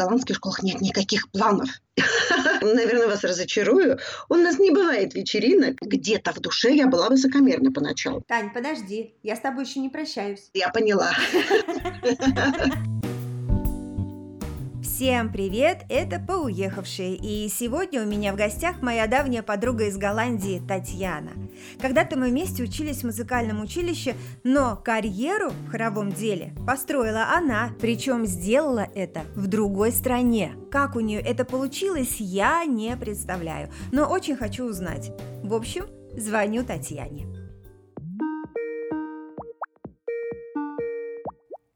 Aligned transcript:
голландских 0.00 0.36
школах 0.36 0.62
нет 0.62 0.80
никаких 0.80 1.30
планов. 1.30 1.68
Наверное, 2.62 3.08
вас 3.08 3.22
разочарую. 3.24 3.98
У 4.28 4.34
нас 4.34 4.58
не 4.58 4.70
бывает 4.70 5.14
вечеринок. 5.14 5.76
Где-то 5.80 6.32
в 6.32 6.40
душе 6.40 6.74
я 6.74 6.86
была 6.86 7.08
высокомерна 7.08 7.72
поначалу. 7.72 8.22
Тань, 8.26 8.52
подожди, 8.52 9.14
я 9.22 9.36
с 9.36 9.40
тобой 9.40 9.64
еще 9.64 9.80
не 9.80 9.88
прощаюсь. 9.88 10.50
Я 10.54 10.70
поняла. 10.70 11.12
Всем 15.00 15.32
привет, 15.32 15.86
это 15.88 16.20
«Поуехавшие», 16.20 17.16
и 17.16 17.48
сегодня 17.48 18.02
у 18.02 18.04
меня 18.04 18.34
в 18.34 18.36
гостях 18.36 18.82
моя 18.82 19.06
давняя 19.06 19.42
подруга 19.42 19.86
из 19.86 19.96
Голландии 19.96 20.60
Татьяна. 20.68 21.30
Когда-то 21.80 22.18
мы 22.18 22.28
вместе 22.28 22.62
учились 22.62 22.98
в 22.98 23.04
музыкальном 23.04 23.62
училище, 23.62 24.14
но 24.44 24.76
карьеру 24.76 25.52
в 25.66 25.70
хоровом 25.70 26.12
деле 26.12 26.52
построила 26.66 27.30
она, 27.34 27.70
причем 27.80 28.26
сделала 28.26 28.86
это 28.94 29.22
в 29.34 29.46
другой 29.46 29.92
стране. 29.92 30.52
Как 30.70 30.96
у 30.96 31.00
нее 31.00 31.20
это 31.20 31.46
получилось, 31.46 32.16
я 32.18 32.66
не 32.66 32.94
представляю, 32.94 33.70
но 33.92 34.04
очень 34.04 34.36
хочу 34.36 34.66
узнать. 34.66 35.12
В 35.42 35.54
общем, 35.54 35.86
звоню 36.14 36.62
Татьяне. 36.62 37.39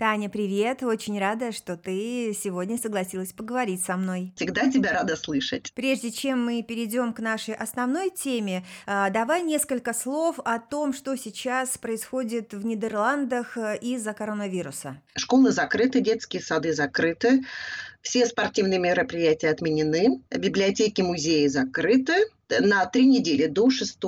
Таня, 0.04 0.28
привет! 0.28 0.82
Очень 0.82 1.18
рада, 1.18 1.50
что 1.50 1.78
ты 1.78 2.36
сегодня 2.38 2.76
согласилась 2.76 3.32
поговорить 3.32 3.82
со 3.82 3.96
мной. 3.96 4.34
Всегда 4.36 4.70
тебя 4.70 4.92
рада 4.92 5.16
слышать. 5.16 5.72
Прежде 5.74 6.10
чем 6.10 6.44
мы 6.44 6.62
перейдем 6.62 7.14
к 7.14 7.20
нашей 7.20 7.54
основной 7.54 8.10
теме, 8.10 8.66
а, 8.84 9.08
давай 9.08 9.42
несколько 9.42 9.94
слов 9.94 10.38
о 10.44 10.58
том, 10.58 10.92
что 10.92 11.16
сейчас 11.16 11.78
происходит 11.78 12.52
в 12.52 12.66
Нидерландах 12.66 13.56
э, 13.56 13.78
из-за 13.80 14.12
коронавируса. 14.12 15.00
Школы 15.16 15.52
закрыты, 15.52 16.02
детские 16.02 16.42
сады 16.42 16.74
закрыты, 16.74 17.42
все 18.02 18.26
спортивные 18.26 18.78
мероприятия 18.78 19.48
отменены, 19.48 20.20
библиотеки, 20.30 21.00
музеи 21.00 21.46
закрыты, 21.46 22.12
на 22.60 22.86
три 22.86 23.06
недели 23.06 23.46
до 23.46 23.70
6 23.70 23.98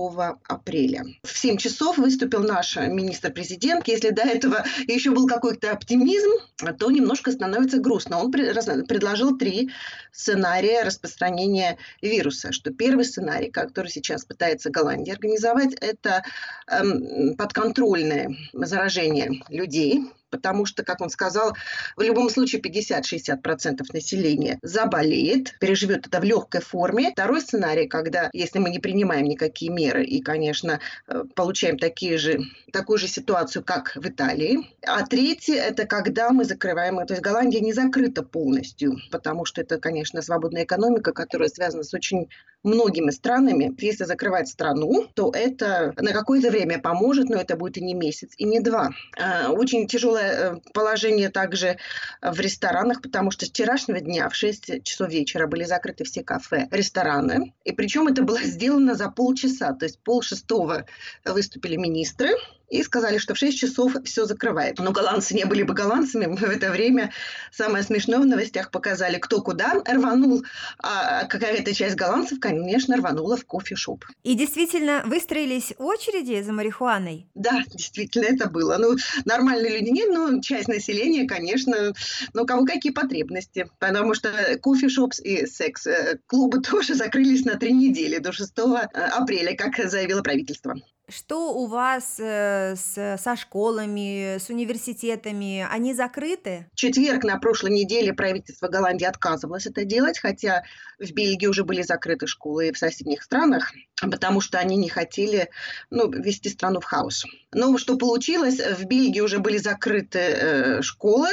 апреля. 0.49 1.05
В 1.23 1.39
7 1.39 1.57
часов 1.57 1.99
выступил 1.99 2.43
наш 2.43 2.77
министр-президент. 2.77 3.87
Если 3.89 4.11
до 4.11 4.23
этого 4.23 4.65
еще 4.87 5.11
был 5.11 5.27
какой-то 5.27 5.73
оптимизм, 5.73 6.31
то 6.79 6.91
немножко 6.91 7.33
становится 7.33 7.79
грустно. 7.79 8.19
Он 8.19 8.31
предложил 8.31 9.37
три 9.37 9.71
сценария 10.13 10.83
распространения 10.83 11.79
вируса. 12.03 12.53
Что 12.53 12.71
первый 12.71 13.05
сценарий, 13.05 13.51
который 13.51 13.89
сейчас 13.89 14.25
пытается 14.25 14.71
Голландия 14.71 15.13
организовать, 15.13 15.75
это 15.81 16.25
эм, 16.69 17.37
подконтрольное 17.37 18.37
заражение 18.53 19.43
людей 19.49 20.03
потому 20.31 20.67
что, 20.67 20.85
как 20.85 21.01
он 21.01 21.11
сказал, 21.11 21.57
в 21.97 22.03
любом 22.03 22.29
случае 22.31 22.61
50-60% 22.61 23.83
населения 23.93 24.59
заболеет, 24.63 25.59
переживет 25.61 26.07
это 26.07 26.21
в 26.21 26.25
легкой 26.25 26.61
форме. 26.61 27.11
Второй 27.13 27.41
сценарий, 27.41 27.89
когда, 27.89 28.29
если 28.37 28.59
мы 28.59 28.70
не 28.70 28.79
принимаем 28.79 29.27
никакие 29.27 29.70
меры 29.70 30.05
и, 30.05 30.20
конечно, 30.20 30.81
э, 31.09 31.25
получаем 31.34 31.79
такие 31.79 32.19
же, 32.19 32.41
такую 32.73 32.98
же 32.98 33.09
ситуацию, 33.09 33.65
как 33.65 33.97
в 33.97 34.06
Италии. 34.06 34.69
А 34.87 35.05
третий– 35.06 35.55
это 35.55 35.87
когда 35.87 36.31
мы 36.31 36.45
закрываем, 36.45 36.97
то 37.06 37.15
есть 37.15 37.23
Голландия 37.23 37.61
не 37.61 37.73
закрыта 37.73 38.23
полностью, 38.23 38.97
потому 39.11 39.45
что 39.45 39.61
это, 39.61 39.78
конечно, 39.78 40.23
свободная 40.23 40.65
экономика, 40.65 41.12
которая 41.12 41.48
связана 41.48 41.83
с 41.83 41.95
очень 41.95 42.28
многими 42.62 43.11
странами. 43.11 43.75
Если 43.78 44.05
закрывать 44.05 44.48
страну, 44.48 45.06
то 45.15 45.31
это 45.33 45.95
на 45.97 46.12
какое-то 46.12 46.50
время 46.50 46.81
поможет, 46.81 47.28
но 47.28 47.37
это 47.37 47.56
будет 47.56 47.77
и 47.77 47.84
не 47.84 47.95
месяц, 47.95 48.33
и 48.37 48.45
не 48.45 48.61
два. 48.61 48.91
А, 49.19 49.50
очень 49.53 49.87
тяжелое 49.87 50.33
э, 50.33 50.56
положение 50.75 51.31
также 51.31 51.78
в 52.21 52.39
ресторанах, 52.41 53.00
потому 53.03 53.31
что 53.31 53.47
с 53.47 53.50
вчерашнего 53.50 54.00
дня 54.00 54.28
в 54.28 54.34
6 54.34 54.83
часов 54.83 55.11
вечера 55.11 55.47
были 55.47 55.65
закрыты 55.65 56.05
все 56.05 56.23
кафе, 56.23 56.69
рестораны. 56.71 57.55
И 57.65 57.73
причем 57.73 58.09
было 58.22 58.42
сделано 58.42 58.95
за 58.95 59.11
полчаса, 59.11 59.72
то 59.72 59.84
есть 59.84 59.98
пол 60.00 60.22
шестого 60.22 60.86
выступили 61.25 61.77
министры, 61.77 62.31
и 62.69 62.82
сказали, 62.82 63.19
что 63.19 63.34
в 63.34 63.38
6 63.38 63.59
часов 63.59 63.97
все 64.04 64.25
закрывает. 64.27 64.78
Но 64.78 64.93
голландцы 64.93 65.34
не 65.34 65.44
были 65.44 65.62
бы 65.62 65.75
голландцами. 65.75 66.27
В 66.37 66.43
это 66.43 66.71
время 66.71 67.12
самое 67.53 67.84
смешное 67.84 68.19
в 68.19 68.27
новостях 68.27 68.71
показали, 68.71 69.19
кто 69.19 69.41
куда 69.41 69.75
рванул. 69.84 70.44
А 70.78 71.25
какая-то 71.25 71.75
часть 71.75 71.97
голландцев, 71.97 72.41
конечно, 72.41 72.97
рванула 72.97 73.37
в 73.37 73.44
кофешоп. 73.44 74.05
И 74.25 74.34
действительно 74.34 75.03
выстроились 75.05 75.75
очереди 75.78 76.43
за 76.43 76.53
марихуаной? 76.53 77.26
Да, 77.34 77.62
действительно 77.72 78.26
это 78.26 78.49
было. 78.49 78.76
Ну, 78.78 78.97
нормальные 79.25 79.78
люди 79.78 79.91
нет, 79.91 80.10
но 80.12 80.41
часть 80.41 80.69
населения, 80.69 81.26
конечно, 81.26 81.93
но 82.34 82.43
у 82.43 82.47
кого 82.47 82.65
какие 82.65 82.93
потребности. 82.93 83.69
Потому 83.78 84.15
что 84.15 84.31
кофешопс 84.60 85.21
и 85.21 85.47
секс-клубы 85.47 86.60
тоже 86.62 86.94
закрылись 86.94 87.44
на 87.44 87.56
три 87.56 87.72
недели 87.72 88.19
до 88.19 88.32
6 88.32 88.53
апреля, 88.93 89.56
как 89.56 89.76
заявило 89.88 90.22
правительство. 90.22 90.75
Что 91.09 91.55
у 91.55 91.67
вас 91.67 92.17
э, 92.19 92.75
с, 92.75 93.22
со 93.22 93.37
школами, 93.37 94.39
с 94.39 94.50
университетами? 94.50 95.65
Они 95.71 95.94
закрыты? 95.94 96.67
Четверг 96.75 97.22
на 97.22 97.39
прошлой 97.39 97.71
неделе 97.71 98.12
правительство 98.12 98.67
Голландии 98.67 99.05
отказывалось 99.05 99.67
это 99.67 99.84
делать, 99.84 100.19
хотя 100.19 100.65
в 100.99 101.12
Бельгии 101.12 101.47
уже 101.47 101.62
были 101.62 101.83
закрыты 101.83 102.27
школы 102.27 102.69
и 102.69 102.72
в 102.72 102.78
соседних 102.78 103.22
странах, 103.22 103.72
потому 104.00 104.41
что 104.41 104.59
они 104.59 104.77
не 104.77 104.89
хотели 104.89 105.49
ну, 105.91 106.11
вести 106.11 106.49
страну 106.49 106.81
в 106.81 106.84
хаос. 106.84 107.25
Но 107.53 107.78
что 107.78 107.97
получилось, 107.97 108.59
в 108.59 108.84
Бельгии 108.87 109.21
уже 109.21 109.38
были 109.38 109.59
закрыты 109.59 110.19
э, 110.19 110.83
школы, 110.83 111.28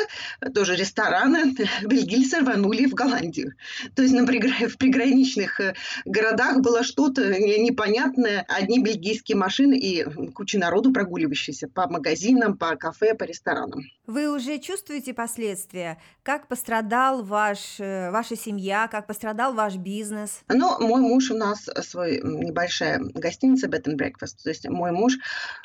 тоже 0.53 0.75
рестораны, 0.75 1.55
бельгийцы 1.81 2.41
рванули 2.41 2.85
в 2.85 2.93
Голландию. 2.93 3.53
То 3.95 4.03
есть 4.03 4.13
на 4.13 4.27
пригра... 4.27 4.69
в 4.69 4.77
приграничных 4.77 5.59
э, 5.59 5.73
городах 6.05 6.59
было 6.59 6.83
что-то 6.83 7.39
непонятное, 7.39 8.45
одни 8.47 8.83
бельгийские 8.83 9.35
машины 9.35 9.62
машин 9.63 9.73
и 9.73 10.03
куча 10.31 10.57
народу, 10.57 10.91
прогуливающейся 10.91 11.67
по 11.67 11.87
магазинам, 11.87 12.57
по 12.57 12.75
кафе, 12.75 13.13
по 13.13 13.23
ресторанам. 13.23 13.83
Вы 14.05 14.33
уже 14.33 14.59
чувствуете 14.59 15.13
последствия? 15.13 15.97
Как 16.23 16.47
пострадал 16.47 17.23
ваш, 17.23 17.79
э, 17.79 18.11
ваша 18.11 18.35
семья, 18.35 18.87
как 18.87 19.07
пострадал 19.07 19.53
ваш 19.53 19.75
бизнес? 19.75 20.41
Ну, 20.49 20.77
мой 20.79 21.01
муж 21.01 21.31
у 21.31 21.37
нас 21.37 21.69
свой 21.81 22.19
небольшая 22.23 22.99
гостиница 22.99 23.67
Bed 23.67 23.85
and 23.85 23.97
Breakfast. 23.97 24.43
То 24.43 24.49
есть 24.49 24.67
мой 24.67 24.91
муж 24.91 25.13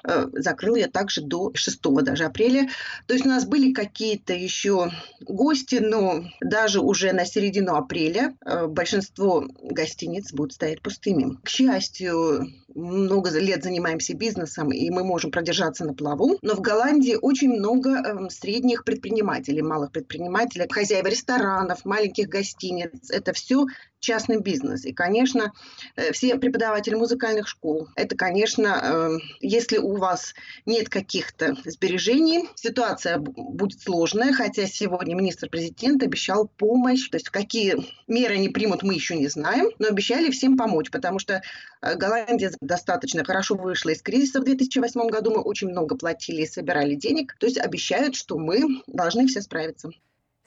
э, 0.04 0.26
закрыл 0.32 0.76
я 0.76 0.88
также 0.88 1.20
до 1.22 1.50
6 1.54 1.80
даже 2.02 2.24
апреля. 2.24 2.68
То 3.06 3.14
есть 3.14 3.26
у 3.26 3.28
нас 3.28 3.44
были 3.44 3.72
какие-то 3.72 4.34
еще 4.34 4.90
гости, 5.20 5.76
но 5.76 6.24
даже 6.40 6.80
уже 6.80 7.12
на 7.12 7.24
середину 7.24 7.74
апреля 7.74 8.36
э, 8.44 8.66
большинство 8.66 9.48
гостиниц 9.62 10.32
будут 10.32 10.52
стоять 10.52 10.80
пустыми. 10.80 11.38
К 11.42 11.48
счастью, 11.48 12.46
много 12.78 13.30
лет 13.38 13.62
занимаемся 13.62 14.14
бизнесом, 14.14 14.70
и 14.70 14.88
мы 14.90 15.04
можем 15.04 15.30
продержаться 15.30 15.84
на 15.84 15.94
плаву. 15.94 16.38
Но 16.42 16.54
в 16.54 16.60
Голландии 16.60 17.16
очень 17.20 17.50
много 17.50 17.90
э, 17.90 18.30
средних 18.30 18.84
предпринимателей, 18.84 19.62
малых 19.62 19.92
предпринимателей, 19.92 20.66
хозяев 20.70 21.06
ресторанов, 21.06 21.84
маленьких 21.84 22.28
гостиниц. 22.28 23.10
Это 23.10 23.32
все 23.32 23.66
частный 24.00 24.40
бизнес. 24.40 24.84
И, 24.84 24.92
конечно, 24.92 25.52
э, 25.96 26.12
все 26.12 26.36
преподаватели 26.36 26.94
музыкальных 26.94 27.48
школ, 27.48 27.88
это, 27.96 28.16
конечно, 28.16 28.80
э, 28.82 29.18
если 29.40 29.78
у 29.78 29.96
вас 29.96 30.34
нет 30.66 30.88
каких-то 30.88 31.56
сбережений, 31.64 32.48
ситуация 32.54 33.18
будет 33.18 33.80
сложная, 33.80 34.32
хотя 34.32 34.66
сегодня 34.66 35.14
министр-президент 35.14 36.02
обещал 36.02 36.48
помощь, 36.48 37.08
то 37.08 37.16
есть 37.16 37.30
какие 37.30 37.76
меры 38.06 38.34
они 38.34 38.48
примут, 38.48 38.82
мы 38.82 38.94
еще 38.94 39.16
не 39.16 39.28
знаем, 39.28 39.70
но 39.78 39.88
обещали 39.88 40.30
всем 40.30 40.56
помочь, 40.56 40.90
потому 40.90 41.18
что 41.18 41.42
э, 41.82 41.94
Голландия 41.96 42.52
достаточно 42.60 43.24
хорошо 43.24 43.54
вышла 43.56 43.90
из 43.90 44.02
кризиса 44.02 44.40
в 44.40 44.44
2008 44.44 45.08
году, 45.08 45.32
мы 45.32 45.40
очень 45.40 45.68
много 45.68 45.96
платили 45.96 46.42
и 46.42 46.46
собирали 46.46 46.94
денег, 46.94 47.36
то 47.38 47.46
есть 47.46 47.58
обещают, 47.58 48.14
что 48.14 48.38
мы 48.38 48.82
должны 48.86 49.26
все 49.26 49.42
справиться. 49.42 49.90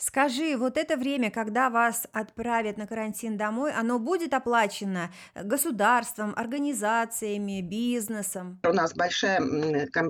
Скажи, 0.01 0.57
вот 0.57 0.78
это 0.78 0.97
время, 0.97 1.29
когда 1.29 1.69
вас 1.69 2.07
отправят 2.12 2.75
на 2.78 2.87
карантин 2.87 3.37
домой, 3.37 3.72
оно 3.72 3.99
будет 3.99 4.34
оплачено 4.34 5.11
государством, 5.35 6.34
организациями, 6.35 7.61
бизнесом? 7.61 8.59
У 8.67 8.73
нас 8.73 8.96
большая 8.96 9.40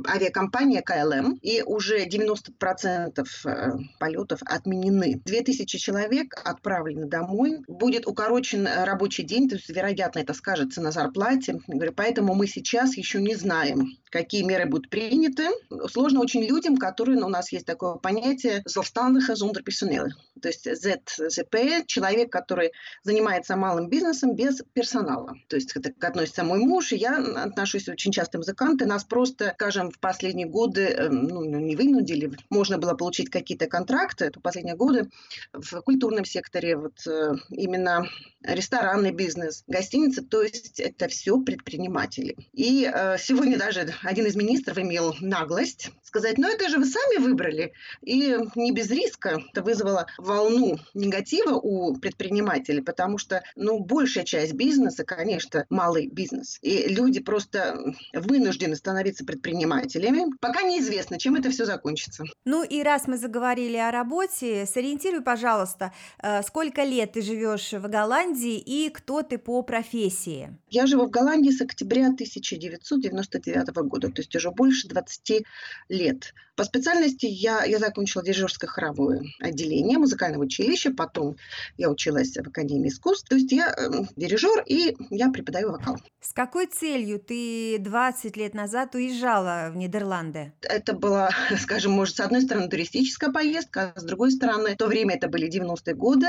авиакомпания 0.07 0.81
КЛМ, 0.81 1.39
и 1.41 1.61
уже 1.61 2.07
90% 2.07 3.25
э, 3.45 3.71
полетов 3.99 4.39
отменены. 4.45 5.21
2000 5.25 5.77
человек 5.77 6.35
отправлены 6.41 7.07
домой. 7.07 7.59
Будет 7.67 8.07
укорочен 8.07 8.65
рабочий 8.65 9.23
день, 9.23 9.49
то 9.49 9.55
есть, 9.55 9.69
вероятно, 9.69 10.19
это 10.19 10.33
скажется 10.33 10.79
на 10.81 10.91
зарплате. 10.91 11.59
Поэтому 11.97 12.33
мы 12.33 12.47
сейчас 12.47 12.95
еще 12.95 13.21
не 13.21 13.35
знаем, 13.35 13.89
какие 14.11 14.43
меры 14.43 14.65
будут 14.65 14.89
приняты. 14.89 15.47
Сложно 15.89 16.19
очень 16.19 16.43
людям, 16.43 16.77
которые, 16.77 17.17
ну, 17.17 17.27
у 17.27 17.29
нас 17.29 17.51
есть 17.51 17.65
такое 17.65 17.95
понятие 17.95 18.63
«zelfstandige 18.67 19.33
zonder 19.33 19.63
personeel». 19.63 20.09
То 20.41 20.49
есть 20.49 20.67
ZZP– 20.67 21.85
человек, 21.87 22.31
который 22.31 22.71
занимается 23.03 23.55
малым 23.55 23.89
бизнесом 23.89 24.35
без 24.35 24.61
персонала. 24.73 25.35
То 25.47 25.55
есть 25.55 25.75
это 25.75 25.91
относится 26.05 26.43
мой 26.43 26.59
муж, 26.59 26.91
и 26.91 26.97
я 26.97 27.17
отношусь 27.17 27.87
очень 27.87 28.11
часто 28.11 28.37
музыканты. 28.37 28.85
Нас 28.85 29.03
просто, 29.03 29.51
скажем, 29.55 29.91
в 29.91 29.99
последние 29.99 30.47
годы 30.47 30.87
эм, 30.87 31.23
ну, 31.27 31.43
не 31.43 31.75
вынудили. 31.75 32.31
Можно 32.49 32.77
было 32.77 32.93
получить 32.93 33.29
какие-то 33.29 33.67
контракты. 33.67 34.25
Это 34.25 34.39
последние 34.39 34.75
годы 34.75 35.09
в 35.53 35.81
культурном 35.81 36.25
секторе, 36.25 36.75
вот 36.75 37.07
э, 37.07 37.35
именно 37.51 38.07
ресторанный 38.43 39.11
бизнес, 39.11 39.63
гостиницы. 39.67 40.21
То 40.23 40.41
есть 40.41 40.79
это 40.79 41.07
все 41.07 41.39
предприниматели. 41.39 42.35
И 42.53 42.89
э, 42.91 43.17
сегодня 43.17 43.57
даже 43.57 43.93
один 44.03 44.25
из 44.25 44.35
министров 44.35 44.77
имел 44.77 45.15
наглость 45.21 45.91
сказать, 46.11 46.37
ну 46.37 46.49
это 46.49 46.67
же 46.67 46.77
вы 46.77 46.85
сами 46.85 47.19
выбрали. 47.19 47.71
И 48.01 48.35
не 48.55 48.73
без 48.73 48.91
риска 48.91 49.41
это 49.49 49.63
вызвало 49.63 50.07
волну 50.17 50.77
негатива 50.93 51.55
у 51.55 51.95
предпринимателей, 51.95 52.81
потому 52.81 53.17
что, 53.17 53.43
ну, 53.55 53.79
большая 53.79 54.25
часть 54.25 54.53
бизнеса, 54.53 55.05
конечно, 55.05 55.65
малый 55.69 56.07
бизнес. 56.07 56.57
И 56.61 56.87
люди 56.89 57.21
просто 57.21 57.77
вынуждены 58.13 58.75
становиться 58.75 59.23
предпринимателями. 59.23 60.25
Пока 60.41 60.63
неизвестно, 60.63 61.17
чем 61.17 61.35
это 61.35 61.49
все 61.49 61.65
закончится. 61.65 62.25
Ну 62.43 62.63
и 62.63 62.83
раз 62.83 63.07
мы 63.07 63.17
заговорили 63.17 63.77
о 63.77 63.89
работе, 63.89 64.65
сориентируй, 64.65 65.21
пожалуйста, 65.21 65.93
э, 66.21 66.43
сколько 66.43 66.83
лет 66.83 67.13
ты 67.13 67.21
живешь 67.21 67.71
в 67.71 67.87
Голландии 67.87 68.57
и 68.57 68.89
кто 68.89 69.21
ты 69.21 69.37
по 69.37 69.61
профессии? 69.61 70.57
Я 70.69 70.87
живу 70.87 71.05
в 71.05 71.09
Голландии 71.09 71.51
с 71.51 71.61
октября 71.61 72.07
1999 72.07 73.87
года, 73.87 73.90
то 73.99 74.11
есть 74.15 74.35
уже 74.35 74.51
больше 74.51 74.87
20 74.87 75.43
лет. 75.89 76.33
По 76.55 76.65
специальности 76.65 77.25
я, 77.25 77.63
я 77.63 77.79
закончила 77.79 78.23
дирижерское 78.23 78.69
хоровое 78.69 79.23
отделение 79.39 79.97
музыкального 79.97 80.43
училища, 80.43 80.91
потом 80.91 81.37
я 81.77 81.89
училась 81.89 82.35
в 82.35 82.47
Академии 82.47 82.89
искусств, 82.89 83.27
то 83.29 83.35
есть 83.35 83.51
я 83.51 83.73
э, 83.75 84.03
дирижер 84.15 84.63
и 84.67 84.95
я 85.09 85.31
преподаю 85.31 85.71
вокал. 85.71 85.97
С 86.19 86.33
какой 86.33 86.67
целью 86.67 87.19
ты 87.19 87.77
20 87.79 88.37
лет 88.37 88.53
назад 88.53 88.93
уезжала 88.95 89.69
в 89.71 89.77
Нидерланды? 89.77 90.53
Это 90.61 90.93
была, 90.93 91.31
скажем, 91.57 91.93
может, 91.93 92.17
с 92.17 92.19
одной 92.19 92.41
стороны 92.41 92.69
туристическая 92.69 93.31
поездка, 93.31 93.93
а 93.95 93.99
с 93.99 94.03
другой 94.03 94.31
стороны, 94.31 94.75
в 94.75 94.77
то 94.77 94.87
время 94.87 95.15
это 95.15 95.29
были 95.29 95.49
90-е 95.49 95.95
годы, 95.95 96.27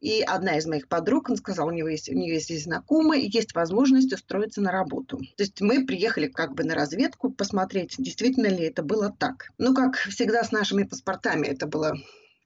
и 0.00 0.22
одна 0.22 0.56
из 0.56 0.66
моих 0.66 0.88
подруг, 0.88 1.28
она 1.28 1.36
сказала, 1.36 1.68
у, 1.68 1.72
него 1.72 1.88
есть, 1.88 2.08
у 2.08 2.14
нее 2.14 2.34
есть 2.34 2.64
знакомые, 2.64 3.28
есть 3.28 3.54
возможность 3.54 4.12
устроиться 4.12 4.60
на 4.62 4.72
работу. 4.72 5.18
То 5.36 5.42
есть 5.42 5.60
мы 5.60 5.84
приехали 5.84 6.26
как 6.26 6.54
бы 6.54 6.64
на 6.64 6.74
разведку 6.74 7.30
посмотреть, 7.30 7.96
действительно 7.98 8.46
ли 8.46 8.64
это 8.64 8.82
было 8.82 9.14
так. 9.16 9.50
Ну, 9.58 9.74
как 9.74 9.96
всегда 9.96 10.42
с 10.42 10.52
нашими 10.52 10.84
паспортами, 10.84 11.46
это 11.46 11.66
было 11.66 11.94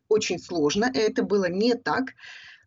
очень 0.08 0.38
сложно, 0.38 0.90
это 0.92 1.22
было 1.22 1.48
не 1.48 1.74
так. 1.74 2.14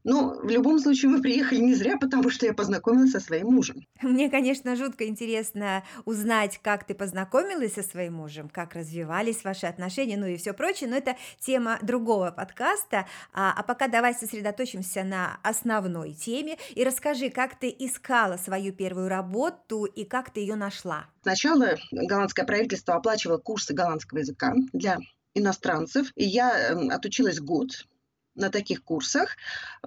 Но 0.08 0.40
в 0.42 0.48
любом 0.48 0.80
случае 0.80 1.12
мы 1.12 1.22
приехали 1.22 1.60
не 1.60 1.76
зря, 1.76 1.98
потому 1.98 2.30
что 2.30 2.46
я 2.46 2.54
познакомилась 2.54 3.12
со 3.12 3.20
своим 3.20 3.48
мужем. 3.48 3.86
Мне, 4.02 4.30
конечно, 4.30 4.78
жутко 4.78 5.06
интересно 5.06 5.84
узнать, 6.06 6.62
как 6.64 6.86
ты 6.86 6.96
познакомилась 6.96 7.74
со 7.74 7.84
своим 7.84 8.14
мужем, 8.14 8.48
как 8.48 8.74
развивались 8.74 9.44
ваши 9.44 9.66
отношения, 9.66 10.16
ну 10.16 10.26
и 10.26 10.38
все 10.38 10.54
прочее, 10.54 10.90
но 10.90 10.96
это 10.96 11.18
тема 11.42 11.78
другого 11.82 12.32
подкаста. 12.32 13.06
А, 13.34 13.52
а 13.52 13.64
пока 13.64 13.90
давай 13.90 14.14
сосредоточимся 14.14 15.04
на 15.04 15.40
основной 15.44 16.14
теме 16.14 16.58
и 16.74 16.86
расскажи, 16.86 17.30
как 17.30 17.60
ты 17.60 17.68
искала 17.78 18.38
свою 18.38 18.72
первую 18.72 19.10
работу 19.10 19.84
и 19.84 20.06
как 20.06 20.32
ты 20.32 20.40
ее 20.40 20.56
нашла. 20.56 21.08
Сначала 21.24 21.76
голландское 21.92 22.46
правительство 22.46 22.96
оплачивало 22.96 23.40
курсы 23.40 23.74
голландского 23.74 24.20
языка 24.20 24.54
для 24.72 25.00
иностранцев, 25.34 26.14
и 26.16 26.24
я 26.24 26.72
эм, 26.72 26.92
отучилась 26.92 27.42
год 27.42 27.86
на 28.38 28.50
таких 28.50 28.84
курсах, 28.84 29.36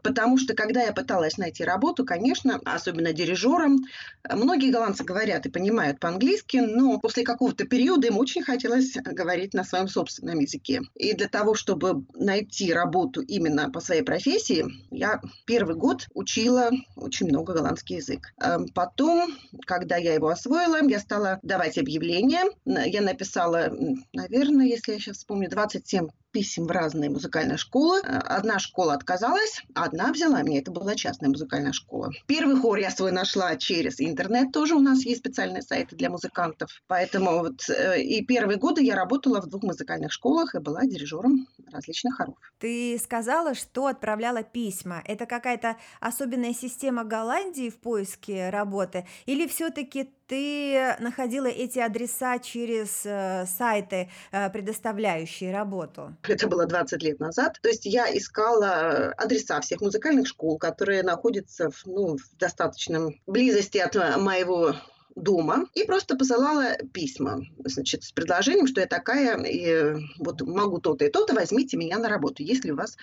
потому 0.03 0.39
что 0.39 0.55
когда 0.55 0.83
я 0.83 0.93
пыталась 0.93 1.39
найти 1.39 1.65
работу, 1.65 2.05
конечно, 2.05 2.61
особенно 2.65 3.13
дирижером, 3.13 3.85
многие 4.29 4.71
голландцы 4.71 5.05
говорят 5.05 5.47
и 5.47 5.51
понимают 5.51 6.01
по-английски, 6.01 6.59
но 6.59 6.99
после 6.99 7.23
какого-то 7.23 7.65
периода 7.65 8.09
им 8.09 8.19
очень 8.19 8.43
хотелось 8.43 8.95
говорить 8.95 9.55
на 9.55 9.65
своем 9.65 9.89
собственном 9.89 10.41
языке. 10.41 10.81
И 10.95 11.15
для 11.15 11.29
того, 11.29 11.55
чтобы 11.55 12.05
найти 12.15 12.73
работу 12.73 13.21
именно 13.23 13.71
по 13.71 13.81
своей 13.81 14.03
профессии, 14.03 14.67
я 14.91 15.21
первый 15.47 15.77
год 15.77 16.07
учила 16.15 16.71
очень 16.97 17.29
много 17.29 17.55
голландский 17.55 17.97
язык. 17.97 18.33
Эм, 18.41 18.69
потом, 18.69 19.37
когда 19.67 19.97
я 19.97 20.15
его 20.15 20.29
освоила, 20.29 20.81
я 20.87 20.99
стала 20.99 21.39
давать 21.43 21.79
объявления. 21.79 22.45
Я 22.65 23.01
написала, 23.01 23.73
наверное, 24.13 24.67
если 24.67 24.93
я 24.93 24.99
сейчас 24.99 25.19
вспомню, 25.19 25.49
27 25.49 26.09
писем 26.33 26.67
в 26.67 26.71
разные 26.71 27.11
музыкальные 27.11 27.59
школы. 27.59 28.01
Э, 28.03 28.19
одна 28.19 28.59
школа 28.59 28.95
отказалась, 28.95 29.63
одна 29.75 30.13
взяла 30.13 30.43
меня. 30.43 30.61
Это 30.61 30.71
была 30.71 30.95
частная 30.95 31.29
музыкальная 31.29 31.73
школа. 31.73 32.11
Первый 32.27 32.57
хор 32.57 32.79
я 32.79 32.91
свой 32.91 33.13
нашла 33.13 33.57
через 33.57 34.01
интернет. 34.01 34.53
Тоже 34.53 34.75
у 34.75 34.81
нас 34.81 35.05
есть 35.05 35.21
специальные 35.21 35.63
сайты 35.63 35.97
для 35.97 36.11
музыкантов. 36.11 36.71
Поэтому 36.87 37.39
вот 37.41 37.69
э, 37.69 38.01
и 38.03 38.25
первые 38.25 38.59
годы 38.59 38.83
я 38.83 38.95
работала 38.95 39.41
в 39.41 39.47
двух 39.47 39.63
музыкальных 39.63 40.13
школах 40.13 40.55
и 40.55 40.59
была 40.59 40.85
дирижером 40.85 41.47
различных 41.73 42.17
хоров. 42.17 42.37
Ты 42.59 42.99
сказала, 43.03 43.55
что 43.55 43.87
отправляла 43.87 44.43
письма. 44.43 45.03
Это 45.07 45.27
какая-то 45.27 45.77
особенная 46.01 46.55
система 46.55 47.05
Голландии 47.05 47.71
в 47.71 47.79
поиске 47.79 48.51
работы? 48.51 49.07
Или 49.27 49.47
все-таки 49.47 50.11
ты 50.31 50.95
находила 51.01 51.47
эти 51.47 51.81
адреса 51.81 52.39
через 52.39 53.03
э, 53.05 53.47
сайты, 53.47 54.09
э, 54.31 54.49
предоставляющие 54.51 55.53
работу? 55.53 56.15
Это 56.23 56.47
было 56.47 56.67
20 56.67 57.03
лет 57.03 57.19
назад. 57.19 57.59
То 57.61 57.69
есть 57.69 57.85
я 57.85 58.07
искала 58.17 59.13
адреса 59.17 59.61
всех 59.61 59.81
музыкальных 59.81 60.29
школ, 60.29 60.57
которые 60.57 61.03
находятся 61.03 61.71
в, 61.71 61.85
ну, 61.85 62.17
в 62.17 62.39
достаточном 62.39 63.21
близости 63.27 63.79
от 63.79 63.97
моего 64.19 64.77
дома 65.15 65.67
и 65.75 65.85
просто 65.85 66.17
посылала 66.17 66.77
письма, 66.93 67.43
значит, 67.65 68.05
с 68.05 68.13
предложением, 68.13 68.67
что 68.67 68.81
я 68.81 68.87
такая, 68.87 69.43
и 69.43 69.97
вот 70.19 70.41
могу 70.43 70.79
то-то 70.79 71.05
и 71.05 71.11
то-то, 71.11 71.35
возьмите 71.35 71.77
меня 71.77 71.99
на 71.99 72.09
работу, 72.09 72.43
если 72.43 72.71
у 72.71 72.77
вас 72.77 72.97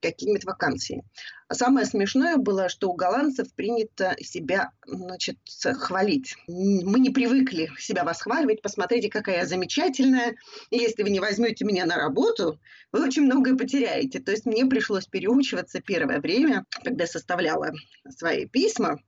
какие-нибудь 0.00 0.44
вакансии. 0.44 1.04
А 1.48 1.54
самое 1.54 1.86
смешное 1.86 2.36
было, 2.36 2.68
что 2.68 2.90
у 2.90 2.94
голландцев 2.94 3.52
принято 3.54 4.14
себя, 4.20 4.70
значит, 4.86 5.38
хвалить. 5.78 6.36
Мы 6.46 7.00
не 7.00 7.10
привыкли 7.10 7.70
себя 7.78 8.04
восхваливать, 8.04 8.62
посмотрите, 8.62 9.08
какая 9.08 9.38
я 9.38 9.46
замечательная, 9.46 10.36
если 10.70 11.02
вы 11.02 11.10
не 11.10 11.20
возьмете 11.20 11.64
меня 11.64 11.86
на 11.86 11.96
работу, 11.96 12.60
вы 12.92 13.04
очень 13.04 13.22
многое 13.22 13.56
потеряете. 13.56 14.20
То 14.20 14.30
есть 14.30 14.46
мне 14.46 14.66
пришлось 14.66 15.06
переучиваться 15.06 15.80
первое 15.80 16.20
время, 16.20 16.64
когда 16.84 17.06
составляла 17.06 17.72
свои 18.08 18.46
письма, 18.46 19.00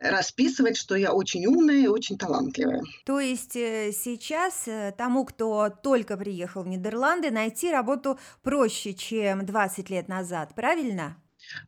расписывать, 0.00 0.76
что 0.76 0.94
я 0.94 1.12
очень 1.12 1.46
умная 1.46 1.84
и 1.84 1.86
очень 1.86 2.18
талантливая. 2.18 2.82
То 3.04 3.20
есть 3.20 3.56
э, 3.56 3.92
сейчас 3.92 4.66
э, 4.66 4.94
тому, 4.96 5.24
кто 5.24 5.70
только 5.70 6.16
приехал 6.16 6.62
в 6.62 6.68
Нидерланды, 6.68 7.30
найти 7.30 7.70
работу 7.70 8.18
проще, 8.42 8.94
чем 8.94 9.44
20 9.44 9.90
лет 9.90 10.08
назад, 10.08 10.54
правильно? 10.54 11.16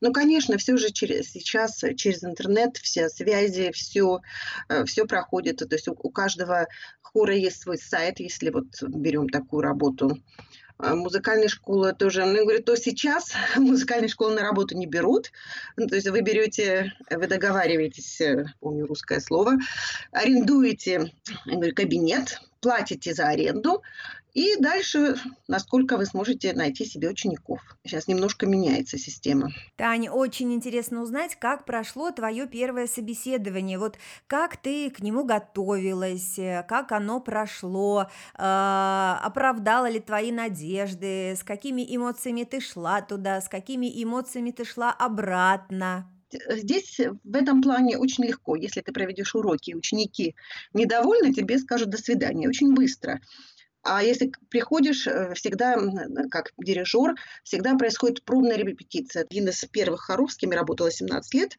Ну, 0.00 0.12
конечно, 0.12 0.59
все 0.59 0.77
же 0.77 0.91
через, 0.91 1.31
сейчас 1.31 1.82
через 1.96 2.22
интернет, 2.25 2.77
все 2.77 3.08
связи, 3.08 3.70
все, 3.72 4.20
э, 4.69 4.84
все 4.84 5.06
проходит. 5.06 5.58
То 5.58 5.75
есть 5.75 5.89
у, 5.89 5.93
у 5.93 6.10
каждого 6.10 6.67
хора 7.01 7.34
есть 7.34 7.63
свой 7.63 7.79
сайт, 7.79 8.20
если 8.20 8.51
вот 8.51 8.67
берем 8.82 9.29
такую 9.29 9.63
работу. 9.63 10.19
А, 10.82 10.94
музыкальная 10.94 11.49
школа 11.49 11.93
тоже. 11.93 12.25
Ну, 12.25 12.43
говорю, 12.43 12.63
то 12.63 12.77
сейчас 12.77 13.32
музыкальные 13.56 14.08
школы 14.08 14.34
на 14.34 14.43
работу 14.43 14.77
не 14.77 14.87
берут. 14.87 15.31
Ну, 15.77 15.87
то 15.87 15.94
есть 15.94 16.08
вы 16.08 16.22
берете, 16.22 16.93
вы 17.10 17.27
договариваетесь, 17.27 18.20
э, 18.20 18.46
помню 18.60 18.87
русское 18.87 19.20
слово, 19.20 19.58
арендуете 20.10 21.13
говорю, 21.44 21.75
кабинет, 21.75 22.41
платите 22.60 23.15
за 23.15 23.29
аренду, 23.29 23.82
и 24.34 24.56
дальше, 24.56 25.17
насколько 25.49 25.96
вы 25.96 26.06
сможете 26.06 26.53
найти 26.53 26.84
себе 26.84 27.08
учеников. 27.08 27.60
Сейчас 27.84 28.08
немножко 28.08 28.46
меняется 28.46 28.99
система. 28.99 29.51
Таня, 29.77 30.10
очень 30.13 30.53
интересно 30.53 31.03
узнать, 31.03 31.37
как 31.37 31.65
прошло 31.65 32.10
твое 32.10 32.46
первое 32.46 32.87
собеседование. 32.87 33.79
Вот 33.79 33.99
как 34.27 34.56
ты 34.56 34.91
к 34.91 35.01
нему 35.01 35.25
готовилась, 35.25 36.39
как 36.69 36.93
оно 36.93 37.20
прошло, 37.20 38.06
э, 38.39 39.17
оправдало 39.22 39.89
ли 39.89 40.01
твои 40.01 40.32
надежды, 40.32 41.34
с 41.37 41.43
какими 41.43 41.84
эмоциями 41.94 42.44
ты 42.44 42.60
шла 42.60 43.01
туда, 43.01 43.41
с 43.41 43.49
какими 43.49 44.03
эмоциями 44.03 44.51
ты 44.51 44.65
шла 44.65 44.93
обратно. 44.93 46.10
Здесь 46.49 47.01
в 47.25 47.34
этом 47.34 47.60
плане 47.60 47.99
очень 47.99 48.25
легко. 48.25 48.55
Если 48.55 48.81
ты 48.81 48.93
проведешь 48.93 49.34
уроки, 49.34 49.75
ученики 49.75 50.37
недовольны, 50.72 51.32
тебе 51.34 51.58
скажут 51.58 51.91
«до 51.91 51.99
свидания» 51.99 52.49
очень 52.49 52.72
быстро. 52.72 53.20
А 53.82 54.03
если 54.03 54.32
приходишь, 54.51 55.06
э, 55.06 55.34
всегда, 55.34 55.77
как 56.31 56.53
дирижер, 56.58 57.15
всегда 57.44 57.77
происходит 57.77 58.25
пробная 58.25 58.56
репетиция. 58.56 59.25
Один 59.31 59.49
из 59.49 59.65
первых 59.65 60.10
я 60.56 60.58
работала 60.58 60.91
17 60.91 61.34
лет, 61.34 61.56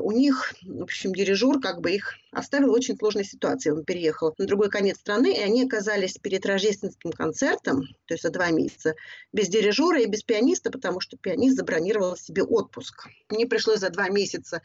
у 0.00 0.12
них, 0.12 0.54
в 0.62 0.82
общем, 0.82 1.12
дирижер 1.12 1.60
как 1.60 1.80
бы 1.80 1.92
их 1.92 2.14
оставил 2.30 2.68
в 2.68 2.72
очень 2.72 2.96
сложной 2.96 3.24
ситуации. 3.24 3.70
Он 3.70 3.84
переехал 3.84 4.34
на 4.38 4.46
другой 4.46 4.70
конец 4.70 4.98
страны, 4.98 5.32
и 5.34 5.40
они 5.40 5.64
оказались 5.64 6.14
перед 6.14 6.44
рождественским 6.46 7.12
концертом, 7.12 7.82
то 8.06 8.14
есть 8.14 8.22
за 8.22 8.30
два 8.30 8.50
месяца, 8.50 8.94
без 9.32 9.48
дирижера 9.48 10.00
и 10.00 10.06
без 10.06 10.22
пианиста, 10.22 10.70
потому 10.70 11.00
что 11.00 11.16
пианист 11.16 11.56
забронировал 11.56 12.16
себе 12.16 12.42
отпуск. 12.42 13.08
Мне 13.28 13.46
пришлось 13.46 13.80
за 13.80 13.90
два 13.90 14.08
месяца 14.08 14.62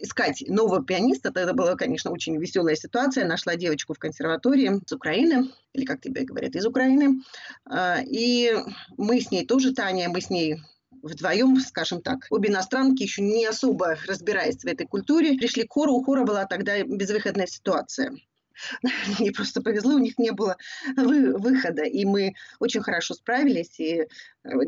искать 0.00 0.44
нового 0.46 0.84
пианиста. 0.84 1.28
Это 1.28 1.52
была, 1.54 1.74
конечно, 1.76 2.10
очень 2.10 2.36
веселая 2.36 2.76
ситуация. 2.76 3.22
Я 3.22 3.28
нашла 3.28 3.56
девочку 3.56 3.94
в 3.94 3.98
консерватории 3.98 4.80
с 4.86 4.92
Украины, 4.92 5.50
или 5.72 5.84
как 5.84 6.00
тебе 6.00 6.24
говорят, 6.24 6.54
из 6.56 6.66
Украины. 6.66 7.22
А, 7.64 7.98
и 8.02 8.54
мы 8.96 9.20
с 9.20 9.30
ней 9.30 9.46
тоже, 9.46 9.72
Таня, 9.74 10.08
мы 10.08 10.20
с 10.20 10.30
ней 10.30 10.56
вдвоем, 11.02 11.58
скажем 11.60 12.02
так, 12.02 12.26
обе 12.30 12.50
иностранки, 12.50 13.02
еще 13.02 13.22
не 13.22 13.46
особо 13.46 13.96
разбираясь 14.06 14.62
в 14.62 14.66
этой 14.66 14.86
культуре, 14.86 15.36
пришли 15.36 15.64
к 15.64 15.72
хору. 15.72 15.94
У 15.94 16.04
хора 16.04 16.24
была 16.24 16.46
тогда 16.46 16.82
безвыходная 16.82 17.46
ситуация. 17.46 18.12
Мне 19.18 19.32
просто 19.32 19.62
повезло, 19.62 19.94
у 19.94 19.98
них 19.98 20.18
не 20.18 20.32
было 20.32 20.56
вы, 20.96 21.36
выхода, 21.36 21.82
и 21.82 22.04
мы 22.04 22.34
очень 22.58 22.82
хорошо 22.82 23.14
справились, 23.14 23.78
и 23.78 24.02
э, 24.02 24.06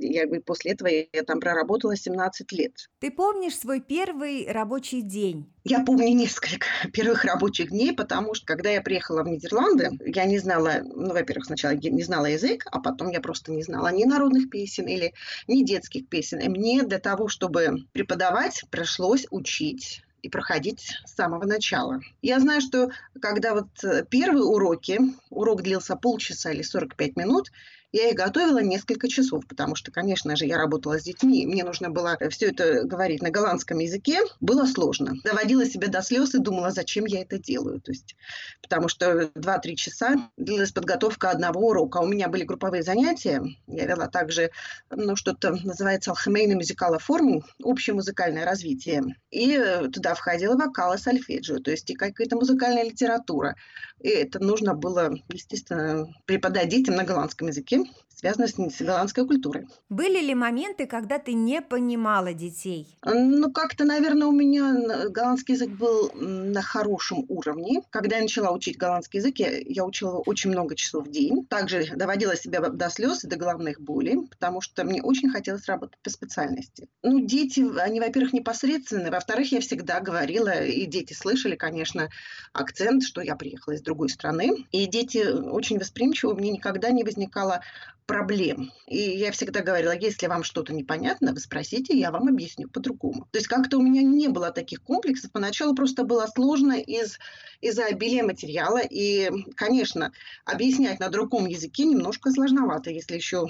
я 0.00 0.26
говорю, 0.26 0.42
после 0.42 0.72
этого 0.72 0.88
я 0.88 1.22
там 1.24 1.40
проработала 1.40 1.96
17 1.96 2.52
лет. 2.52 2.88
Ты 3.00 3.10
помнишь 3.10 3.58
свой 3.58 3.80
первый 3.80 4.50
рабочий 4.50 5.02
день? 5.02 5.52
Я 5.64 5.80
помню 5.84 6.14
несколько 6.14 6.66
первых 6.92 7.24
рабочих 7.24 7.70
дней, 7.70 7.92
потому 7.92 8.34
что 8.34 8.46
когда 8.46 8.70
я 8.70 8.80
приехала 8.80 9.22
в 9.22 9.28
Нидерланды, 9.28 9.90
я 10.06 10.24
не 10.24 10.38
знала, 10.38 10.80
ну, 10.82 11.12
во-первых, 11.12 11.46
сначала 11.46 11.72
я 11.72 11.90
не 11.90 12.02
знала 12.02 12.26
язык, 12.26 12.64
а 12.70 12.80
потом 12.80 13.10
я 13.10 13.20
просто 13.20 13.52
не 13.52 13.62
знала 13.62 13.92
ни 13.92 14.04
народных 14.04 14.50
песен 14.50 14.86
или 14.86 15.12
ни 15.48 15.64
детских 15.64 16.08
песен. 16.08 16.38
И 16.38 16.48
мне 16.48 16.82
для 16.82 16.98
того, 16.98 17.28
чтобы 17.28 17.84
преподавать, 17.92 18.64
пришлось 18.70 19.26
учить 19.30 20.02
и 20.22 20.28
проходить 20.28 20.98
с 21.04 21.14
самого 21.14 21.44
начала. 21.44 22.00
Я 22.22 22.40
знаю, 22.40 22.60
что 22.60 22.90
когда 23.20 23.54
вот 23.54 23.68
э, 23.84 24.04
первые 24.08 24.44
уроки, 24.44 24.98
урок 25.30 25.62
длился 25.62 25.96
полчаса 25.96 26.52
или 26.52 26.62
45 26.62 27.16
минут, 27.16 27.50
я 27.92 28.08
их 28.08 28.16
готовила 28.16 28.60
несколько 28.62 29.08
часов, 29.08 29.46
потому 29.46 29.74
что, 29.74 29.90
конечно 29.90 30.36
же, 30.36 30.46
я 30.46 30.58
работала 30.58 30.98
с 30.98 31.02
детьми, 31.02 31.46
мне 31.46 31.64
нужно 31.64 31.90
было 31.90 32.16
все 32.30 32.46
это 32.46 32.84
говорить 32.84 33.22
на 33.22 33.30
голландском 33.30 33.78
языке, 33.78 34.20
было 34.40 34.66
сложно. 34.66 35.14
Доводила 35.24 35.66
себя 35.66 35.88
до 35.88 36.02
слез 36.02 36.34
и 36.34 36.38
думала, 36.38 36.70
зачем 36.70 37.04
я 37.06 37.22
это 37.22 37.38
делаю. 37.38 37.80
То 37.80 37.92
есть, 37.92 38.16
потому 38.62 38.88
что 38.88 39.30
2-3 39.34 39.74
часа 39.74 40.30
длилась 40.36 40.72
подготовка 40.72 41.30
одного 41.30 41.68
урока. 41.68 41.98
У 41.98 42.06
меня 42.06 42.28
были 42.28 42.44
групповые 42.44 42.82
занятия, 42.82 43.42
я 43.66 43.86
вела 43.86 44.06
также 44.06 44.50
ну, 44.90 45.16
что-то 45.16 45.52
называется 45.64 46.10
алхемейный 46.10 46.54
музыкал 46.54 46.98
форму, 46.98 47.42
общее 47.62 47.94
музыкальное 47.94 48.44
развитие. 48.44 49.02
И 49.30 49.56
э, 49.56 49.88
туда 49.88 50.14
входила 50.14 50.56
вокал 50.56 50.94
и 50.94 50.98
сольфеджио, 50.98 51.58
то 51.58 51.70
есть 51.70 51.90
и 51.90 51.94
какая-то 51.94 52.36
музыкальная 52.36 52.84
литература. 52.84 53.56
И 54.00 54.08
это 54.08 54.38
нужно 54.38 54.74
было, 54.74 55.14
естественно, 55.28 56.08
преподать 56.24 56.68
детям 56.68 56.94
на 56.94 57.04
голландском 57.04 57.48
языке, 57.48 57.79
связано 58.20 58.46
с, 58.46 58.52
с 58.52 58.82
голландской 58.82 59.26
культурой. 59.26 59.66
Были 59.88 60.20
ли 60.20 60.34
моменты, 60.34 60.86
когда 60.86 61.18
ты 61.18 61.32
не 61.32 61.62
понимала 61.62 62.34
детей? 62.34 62.98
Ну, 63.02 63.50
как-то, 63.50 63.84
наверное, 63.84 64.28
у 64.28 64.32
меня 64.32 65.08
голландский 65.08 65.54
язык 65.54 65.70
был 65.70 66.10
на 66.14 66.60
хорошем 66.60 67.24
уровне. 67.28 67.82
Когда 67.90 68.16
я 68.16 68.22
начала 68.22 68.50
учить 68.50 68.76
голландский 68.76 69.20
язык, 69.20 69.38
я, 69.38 69.58
я 69.58 69.84
учила 69.86 70.18
очень 70.18 70.50
много 70.50 70.76
часов 70.76 71.06
в 71.06 71.10
день. 71.10 71.46
Также 71.46 71.96
доводила 71.96 72.36
себя 72.36 72.60
до 72.60 72.90
слез 72.90 73.24
и 73.24 73.28
до 73.28 73.36
головных 73.36 73.80
болей, 73.80 74.18
потому 74.28 74.60
что 74.60 74.84
мне 74.84 75.02
очень 75.02 75.30
хотелось 75.30 75.64
работать 75.66 75.98
по 76.02 76.10
специальности. 76.10 76.88
Ну, 77.02 77.20
дети, 77.20 77.64
они, 77.80 78.00
во-первых, 78.00 78.34
непосредственные, 78.34 79.10
во-вторых, 79.10 79.50
я 79.52 79.60
всегда 79.60 80.00
говорила, 80.00 80.62
и 80.62 80.84
дети 80.84 81.14
слышали, 81.14 81.56
конечно, 81.56 82.10
акцент, 82.52 83.02
что 83.02 83.22
я 83.22 83.34
приехала 83.34 83.74
из 83.74 83.80
другой 83.80 84.10
страны. 84.10 84.66
И 84.72 84.86
дети 84.86 85.24
очень 85.26 85.78
восприимчивы, 85.78 86.34
мне 86.34 86.50
никогда 86.50 86.90
не 86.90 87.02
возникало 87.02 87.62
проблем. 88.10 88.72
И 88.88 88.98
я 88.98 89.30
всегда 89.30 89.60
говорила, 89.60 89.96
если 89.96 90.26
вам 90.26 90.42
что-то 90.42 90.74
непонятно, 90.74 91.32
вы 91.32 91.38
спросите, 91.38 91.96
я 91.96 92.10
вам 92.10 92.26
объясню 92.26 92.68
по-другому. 92.68 93.28
То 93.30 93.38
есть 93.38 93.46
как-то 93.46 93.78
у 93.78 93.82
меня 93.82 94.02
не 94.02 94.26
было 94.26 94.50
таких 94.50 94.82
комплексов. 94.82 95.30
Поначалу 95.30 95.76
просто 95.76 96.02
было 96.02 96.26
сложно 96.26 96.72
из, 96.72 97.20
из-за 97.60 97.84
обилия 97.84 98.24
материала. 98.24 98.80
И, 98.82 99.30
конечно, 99.54 100.12
объяснять 100.44 100.98
на 100.98 101.08
другом 101.08 101.46
языке 101.46 101.84
немножко 101.84 102.32
сложновато, 102.32 102.90
если 102.90 103.14
еще 103.14 103.46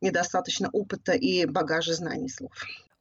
недостаточно 0.00 0.70
опыта 0.72 1.12
и 1.12 1.44
багажа 1.44 1.92
знаний 1.92 2.30
слов. 2.30 2.52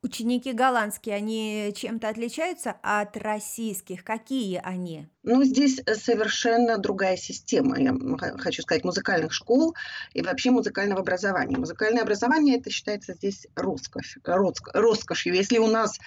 Ученики 0.04 0.52
голландские, 0.52 1.16
они 1.16 1.72
чем-то 1.76 2.10
отличаются 2.10 2.76
от 2.82 3.16
российских? 3.18 4.04
Какие 4.04 4.60
они? 4.64 5.08
Ну, 5.22 5.44
здесь 5.44 5.80
э, 5.86 5.94
совершенно 5.94 6.80
другая 6.80 7.18
система, 7.18 7.80
я 7.80 7.94
хочу 8.40 8.64
сказать, 8.64 8.84
музыкальных 8.84 9.32
школ 9.32 9.76
и 10.14 10.24
вообще 10.24 10.50
музыкального 10.50 11.02
образования. 11.02 11.56
Музыкальное 11.56 12.02
образование, 12.02 12.58
это 12.58 12.72
считается 12.72 13.14
здесь 13.14 13.46
роскошь, 13.56 14.18
роскошью. 14.24 15.36
Если 15.36 15.60
у 15.60 15.68
нас 15.68 16.00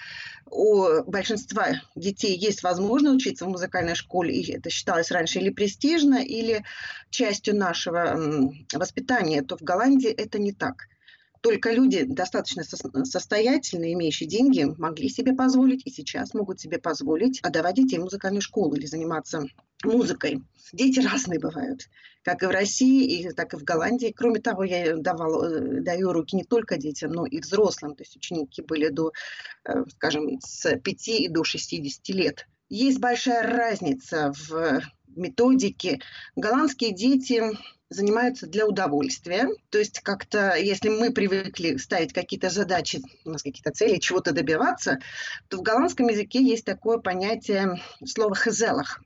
у 0.51 1.03
большинства 1.09 1.67
детей 1.95 2.37
есть 2.37 2.63
возможность 2.63 3.15
учиться 3.15 3.45
в 3.45 3.49
музыкальной 3.49 3.95
школе, 3.95 4.35
и 4.35 4.51
это 4.51 4.69
считалось 4.69 5.09
раньше 5.09 5.39
или 5.39 5.51
престижно, 5.51 6.15
или 6.21 6.65
частью 7.11 7.55
нашего 7.55 8.51
воспитания, 8.73 9.41
то 9.41 9.55
в 9.55 9.61
Голландии 9.61 10.09
это 10.09 10.37
не 10.37 10.51
так. 10.51 10.89
Только 11.45 11.71
люди 11.71 12.05
достаточно 12.05 12.63
состоятельные, 12.63 13.93
имеющие 13.93 14.27
деньги, 14.27 14.63
могли 14.79 15.09
себе 15.09 15.31
позволить 15.31 15.85
и 15.85 15.91
сейчас 15.91 16.33
могут 16.33 16.59
себе 16.59 16.79
позволить 16.79 17.39
отдавать 17.41 17.75
детей 17.75 17.99
в 17.99 18.01
музыкальную 18.01 18.41
школу 18.41 18.73
или 18.73 18.87
заниматься 18.87 19.45
музыкой. 19.83 20.41
Дети 20.73 21.01
разные 21.01 21.39
бывают, 21.39 21.81
как 22.23 22.41
и 22.41 22.47
в 22.47 22.49
России, 22.49 23.19
и 23.19 23.29
так 23.29 23.53
и 23.53 23.57
в 23.57 23.63
Голландии. 23.63 24.11
Кроме 24.11 24.39
того, 24.39 24.63
я 24.63 24.97
давала, 24.97 25.45
э, 25.45 25.81
даю 25.81 26.13
руки 26.13 26.35
не 26.35 26.45
только 26.45 26.77
детям, 26.77 27.11
но 27.11 27.27
и 27.27 27.39
взрослым. 27.39 27.93
То 27.93 28.01
есть 28.01 28.17
ученики 28.17 28.63
были 28.63 28.89
до, 28.89 29.11
э, 29.65 29.83
скажем, 29.89 30.39
с 30.41 30.75
5 30.77 31.07
и 31.09 31.27
до 31.27 31.43
60 31.43 32.09
лет. 32.09 32.47
Есть 32.69 32.97
большая 32.97 33.43
разница 33.43 34.33
в 34.49 34.81
методике. 35.17 35.99
Голландские 36.35 36.93
дети 36.93 37.43
занимаются 37.89 38.47
для 38.47 38.65
удовольствия. 38.65 39.47
То 39.69 39.77
есть 39.77 39.99
как-то, 39.99 40.55
если 40.55 40.89
мы 40.89 41.11
привыкли 41.11 41.77
ставить 41.77 42.13
какие-то 42.13 42.49
задачи, 42.49 43.01
у 43.25 43.29
нас 43.29 43.43
какие-то 43.43 43.71
цели, 43.71 43.97
чего-то 43.99 44.31
добиваться, 44.31 44.99
то 45.49 45.57
в 45.57 45.61
голландском 45.61 46.07
языке 46.07 46.43
есть 46.43 46.65
такое 46.65 46.97
понятие 46.97 47.81
слова 48.05 48.35
«хезелах». 48.35 49.01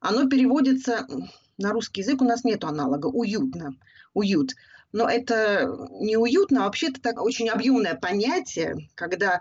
Оно 0.00 0.28
переводится 0.28 1.06
на 1.58 1.72
русский 1.72 2.02
язык, 2.02 2.20
у 2.20 2.24
нас 2.24 2.44
нет 2.44 2.64
аналога, 2.64 3.06
уютно, 3.06 3.74
уют. 4.14 4.54
Но 4.92 5.08
это 5.08 5.88
не 6.00 6.16
уютно, 6.16 6.62
а 6.62 6.64
вообще 6.66 6.88
это 6.88 7.00
так 7.00 7.20
очень 7.20 7.48
объемное 7.48 7.94
понятие, 7.94 8.88
когда 8.94 9.40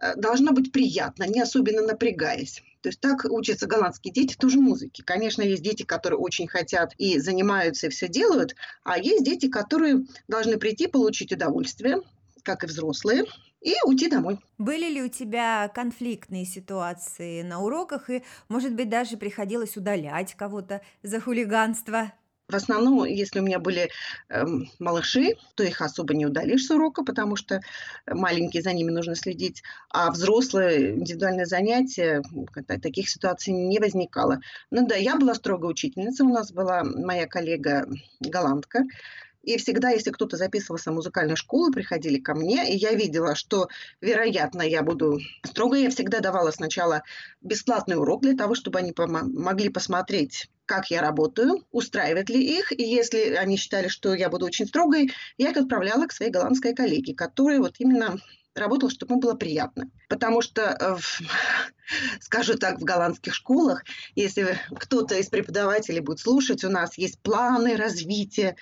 Э, 0.00 0.14
должно 0.16 0.52
быть 0.52 0.72
приятно, 0.72 1.24
не 1.24 1.40
особенно 1.40 1.82
напрягаясь. 1.82 2.62
То 2.86 2.90
есть 2.90 3.00
так 3.00 3.24
учатся 3.24 3.66
голландские 3.66 4.14
дети 4.14 4.36
тоже 4.36 4.60
музыке. 4.60 5.02
Конечно, 5.04 5.42
есть 5.42 5.60
дети, 5.60 5.82
которые 5.82 6.20
очень 6.20 6.46
хотят 6.46 6.94
и 6.98 7.18
занимаются, 7.18 7.88
и 7.88 7.90
все 7.90 8.06
делают, 8.06 8.54
а 8.84 8.96
есть 8.96 9.24
дети, 9.24 9.48
которые 9.48 10.04
должны 10.28 10.56
прийти, 10.56 10.86
получить 10.86 11.32
удовольствие, 11.32 11.96
как 12.44 12.62
и 12.62 12.68
взрослые, 12.68 13.24
и 13.60 13.74
уйти 13.84 14.08
домой. 14.08 14.38
Были 14.56 14.88
ли 14.88 15.02
у 15.02 15.08
тебя 15.08 15.68
конфликтные 15.74 16.44
ситуации 16.44 17.42
на 17.42 17.60
уроках, 17.60 18.08
и, 18.08 18.22
может 18.48 18.72
быть, 18.72 18.88
даже 18.88 19.16
приходилось 19.16 19.76
удалять 19.76 20.34
кого-то 20.34 20.80
за 21.02 21.20
хулиганство? 21.20 22.12
В 22.48 22.54
основном, 22.54 23.04
если 23.04 23.40
у 23.40 23.42
меня 23.42 23.58
были 23.58 23.90
э, 24.28 24.44
малыши, 24.78 25.34
то 25.56 25.64
их 25.64 25.80
особо 25.80 26.14
не 26.14 26.26
удалишь 26.26 26.66
с 26.66 26.70
урока, 26.70 27.02
потому 27.02 27.34
что 27.34 27.60
маленькие 28.06 28.62
за 28.62 28.72
ними 28.72 28.92
нужно 28.92 29.16
следить, 29.16 29.64
а 29.90 30.12
взрослые 30.12 30.94
индивидуальные 30.94 31.46
занятия, 31.46 32.22
таких 32.66 33.08
ситуаций 33.08 33.52
не 33.52 33.80
возникало. 33.80 34.38
Ну 34.70 34.86
да, 34.86 34.94
я 34.94 35.16
была 35.16 35.34
строгая 35.34 35.72
учительница, 35.72 36.22
у 36.22 36.28
нас 36.28 36.52
была 36.52 36.84
моя 36.84 37.26
коллега 37.26 37.88
голландка, 38.20 38.84
и 39.46 39.56
всегда, 39.58 39.90
если 39.90 40.10
кто-то 40.10 40.36
записывался 40.36 40.90
в 40.90 40.94
музыкальную 40.94 41.36
школу, 41.36 41.72
приходили 41.72 42.18
ко 42.18 42.34
мне, 42.34 42.74
и 42.74 42.76
я 42.76 42.92
видела, 42.92 43.36
что, 43.36 43.68
вероятно, 44.00 44.62
я 44.62 44.82
буду 44.82 45.20
строго, 45.44 45.76
я 45.76 45.88
всегда 45.88 46.18
давала 46.18 46.50
сначала 46.50 47.02
бесплатный 47.40 47.96
урок 47.96 48.22
для 48.22 48.36
того, 48.36 48.56
чтобы 48.56 48.80
они 48.80 48.92
могли 48.96 49.70
посмотреть 49.70 50.50
как 50.66 50.90
я 50.90 51.00
работаю, 51.00 51.64
устраивает 51.70 52.28
ли 52.28 52.42
их, 52.58 52.72
и 52.72 52.82
если 52.82 53.34
они 53.34 53.56
считали, 53.56 53.86
что 53.86 54.14
я 54.14 54.28
буду 54.28 54.46
очень 54.46 54.66
строгой, 54.66 55.12
я 55.38 55.50
их 55.50 55.56
отправляла 55.56 56.08
к 56.08 56.12
своей 56.12 56.32
голландской 56.32 56.74
коллеге, 56.74 57.14
которая 57.14 57.60
вот 57.60 57.76
именно 57.78 58.18
работала, 58.52 58.90
чтобы 58.90 59.12
ему 59.12 59.20
было 59.20 59.34
приятно. 59.34 59.90
Потому 60.08 60.42
что, 60.42 60.62
э, 60.62 60.96
скажу 62.20 62.54
так, 62.54 62.80
в 62.80 62.84
голландских 62.84 63.32
школах, 63.32 63.84
если 64.16 64.58
кто-то 64.74 65.14
из 65.14 65.28
преподавателей 65.28 66.00
будет 66.00 66.18
слушать, 66.18 66.64
у 66.64 66.68
нас 66.68 66.98
есть 66.98 67.20
планы 67.20 67.76
развития 67.76 68.56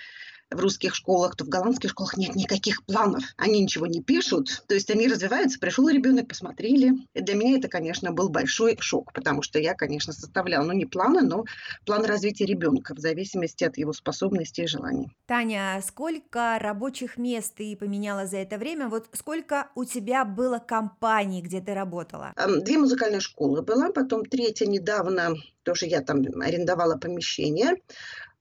в 0.51 0.59
русских 0.59 0.95
школах, 0.95 1.35
то 1.35 1.45
в 1.45 1.49
голландских 1.49 1.91
школах 1.91 2.17
нет 2.17 2.35
никаких 2.35 2.83
планов. 2.85 3.23
Они 3.37 3.61
ничего 3.61 3.87
не 3.87 4.01
пишут, 4.01 4.63
то 4.67 4.75
есть 4.75 4.89
они 4.89 5.07
развиваются. 5.07 5.59
Пришел 5.59 5.89
ребенок, 5.89 6.27
посмотрели. 6.27 6.93
И 7.13 7.21
для 7.21 7.35
меня 7.35 7.57
это, 7.57 7.67
конечно, 7.67 8.11
был 8.11 8.29
большой 8.29 8.77
шок, 8.79 9.11
потому 9.13 9.41
что 9.41 9.59
я, 9.59 9.73
конечно, 9.73 10.13
составляла, 10.13 10.65
ну, 10.65 10.73
не 10.73 10.85
планы, 10.85 11.21
но 11.21 11.45
план 11.85 12.05
развития 12.05 12.45
ребенка 12.45 12.93
в 12.93 12.99
зависимости 12.99 13.63
от 13.63 13.77
его 13.77 13.93
способностей 13.93 14.63
и 14.63 14.67
желаний. 14.67 15.11
Таня, 15.25 15.81
сколько 15.85 16.57
рабочих 16.59 17.17
мест 17.17 17.55
ты 17.55 17.75
поменяла 17.75 18.27
за 18.27 18.37
это 18.37 18.57
время? 18.57 18.87
Вот 18.87 19.07
сколько 19.13 19.69
у 19.75 19.83
тебя 19.83 20.25
было 20.25 20.59
компаний, 20.59 21.41
где 21.41 21.61
ты 21.61 21.73
работала? 21.73 22.33
Две 22.61 22.77
музыкальные 22.77 23.21
школы 23.21 23.61
была, 23.61 23.91
потом 23.91 24.23
третья 24.25 24.65
недавно, 24.65 25.35
тоже 25.63 25.87
я 25.87 26.01
там 26.01 26.21
арендовала 26.41 26.97
помещение. 26.97 27.75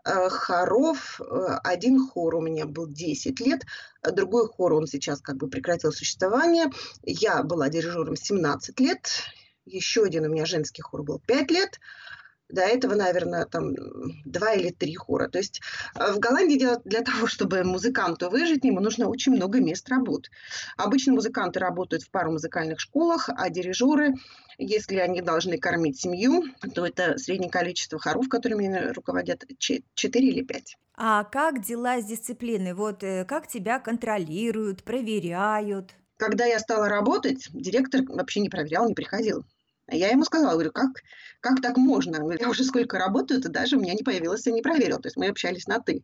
Э, 0.05 0.29
хоров, 0.29 1.19
э, 1.21 1.59
один 1.65 2.07
хор 2.07 2.35
у 2.35 2.43
меня 2.43 2.67
был 2.67 2.87
10 2.87 3.41
лет, 3.41 3.63
а 4.03 4.11
другой 4.11 4.49
хор, 4.49 4.75
он 4.75 4.87
сейчас 4.87 5.21
как 5.21 5.37
бы 5.37 5.49
прекратил 5.49 5.93
существование. 5.93 6.67
Я 7.03 7.43
была 7.43 7.71
дирижером 7.71 8.15
17 8.15 8.81
лет, 8.81 9.23
еще 9.65 10.05
один 10.05 10.27
у 10.27 10.29
меня 10.29 10.45
женский 10.45 10.83
хор 10.83 11.03
был 11.03 11.21
5 11.27 11.51
лет, 11.51 11.81
до 12.55 12.63
этого, 12.63 12.95
наверное, 12.95 13.45
там 13.45 13.75
два 14.25 14.53
или 14.53 14.71
три 14.71 14.95
хора. 14.95 15.29
То 15.29 15.39
есть 15.39 15.61
э, 15.95 16.13
в 16.13 16.19
Голландии 16.19 16.79
для, 16.85 17.03
того, 17.03 17.27
чтобы 17.27 17.65
музыканту 17.65 18.31
выжить, 18.31 18.65
ему 18.65 18.81
нужно 18.81 19.09
очень 19.09 19.33
много 19.33 19.61
мест 19.61 19.89
работ. 19.89 20.31
Обычно 20.77 21.13
музыканты 21.15 21.61
работают 21.61 22.05
в 22.05 22.11
пару 22.11 22.33
музыкальных 22.33 22.81
школах, 22.81 23.29
а 23.29 23.51
дирижеры, 23.51 24.15
если 24.59 24.97
они 24.97 25.21
должны 25.21 25.59
кормить 25.59 26.01
семью, 26.01 26.45
то 26.75 26.87
это 26.87 27.19
среднее 27.19 27.51
количество 27.51 27.99
хоров, 27.99 28.29
которыми 28.29 28.93
руководят, 28.93 29.45
4 29.59 30.29
или 30.29 30.43
5. 30.43 30.77
А 30.97 31.25
как 31.25 31.63
дела 31.63 32.01
с 32.01 32.05
дисциплиной? 32.05 32.73
Вот 32.73 33.03
э, 33.03 33.25
как 33.25 33.49
тебя 33.49 33.81
контролируют, 33.81 34.85
проверяют? 34.85 35.95
Когда 36.17 36.45
я 36.45 36.61
стала 36.61 36.89
работать, 36.89 37.49
директор 37.53 38.03
вообще 38.07 38.41
не 38.41 38.49
проверял, 38.49 38.89
не 38.89 38.95
приходил. 38.95 39.45
Я 39.91 40.09
ему 40.09 40.25
сказала, 40.25 40.53
говорю, 40.53 40.73
как, 40.73 40.91
как 41.41 41.61
так 41.61 41.77
можно? 41.77 42.17
Я 42.39 42.49
уже 42.49 42.65
сколько 42.65 42.99
работаю, 42.99 43.41
ты 43.41 43.49
даже 43.49 43.77
у 43.77 43.81
меня 43.81 43.95
не 43.95 44.03
появилась 44.03 44.47
и 44.47 44.53
не 44.53 44.63
проверил. 44.63 44.99
То 44.99 45.09
есть 45.09 45.17
мы 45.17 45.29
общались 45.29 45.67
на 45.67 45.81
«ты». 45.81 46.03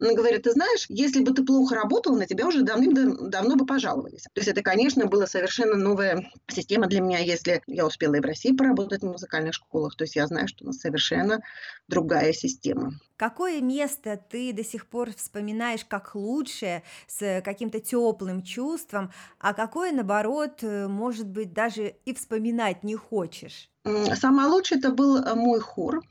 Он 0.00 0.14
говорит, 0.14 0.42
ты 0.42 0.52
знаешь, 0.52 0.86
если 0.88 1.22
бы 1.22 1.32
ты 1.32 1.44
плохо 1.44 1.74
работал, 1.74 2.14
на 2.14 2.26
тебя 2.26 2.46
уже 2.46 2.62
давным-давно 2.62 3.56
бы 3.56 3.66
пожаловались. 3.66 4.22
То 4.32 4.40
есть 4.40 4.48
это, 4.48 4.62
конечно, 4.62 5.06
была 5.06 5.26
совершенно 5.26 5.74
новая 5.74 6.30
система 6.48 6.86
для 6.86 7.00
меня, 7.00 7.18
если 7.18 7.62
я 7.66 7.86
успела 7.86 8.14
и 8.14 8.20
в 8.20 8.24
России 8.24 8.52
поработать 8.52 9.02
в 9.02 9.06
музыкальных 9.06 9.54
школах, 9.54 9.96
то 9.96 10.04
есть 10.04 10.16
я 10.16 10.26
знаю, 10.26 10.46
что 10.48 10.64
у 10.64 10.68
нас 10.68 10.78
совершенно 10.78 11.40
другая 11.88 12.32
система. 12.32 12.92
Какое 13.16 13.60
место 13.60 14.16
ты 14.30 14.52
до 14.52 14.62
сих 14.62 14.86
пор 14.86 15.12
вспоминаешь 15.12 15.84
как 15.84 16.14
лучшее, 16.14 16.84
с 17.08 17.42
каким-то 17.42 17.80
теплым 17.80 18.42
чувством, 18.42 19.10
а 19.40 19.54
какое, 19.54 19.90
наоборот, 19.90 20.62
э, 20.62 20.86
может 20.86 21.26
быть, 21.28 21.52
даже 21.52 21.96
и 22.04 22.14
вспоминать 22.14 22.84
не 22.84 22.94
хочешь? 22.94 23.70
Самое 23.84 24.48
лучшее 24.48 24.78
это 24.78 24.90
был 24.90 25.18
э, 25.18 25.34
мой 25.34 25.60
хор, 25.60 26.02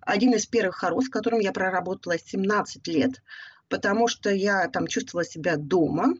один 0.00 0.34
из 0.34 0.46
первых 0.46 0.76
хоров, 0.76 1.04
с 1.04 1.08
которым 1.08 1.40
я 1.40 1.52
проработала 1.52 2.18
17 2.18 2.86
лет, 2.88 3.22
потому 3.68 4.08
что 4.08 4.30
я 4.30 4.68
там 4.68 4.86
чувствовала 4.86 5.24
себя 5.24 5.56
дома. 5.56 6.14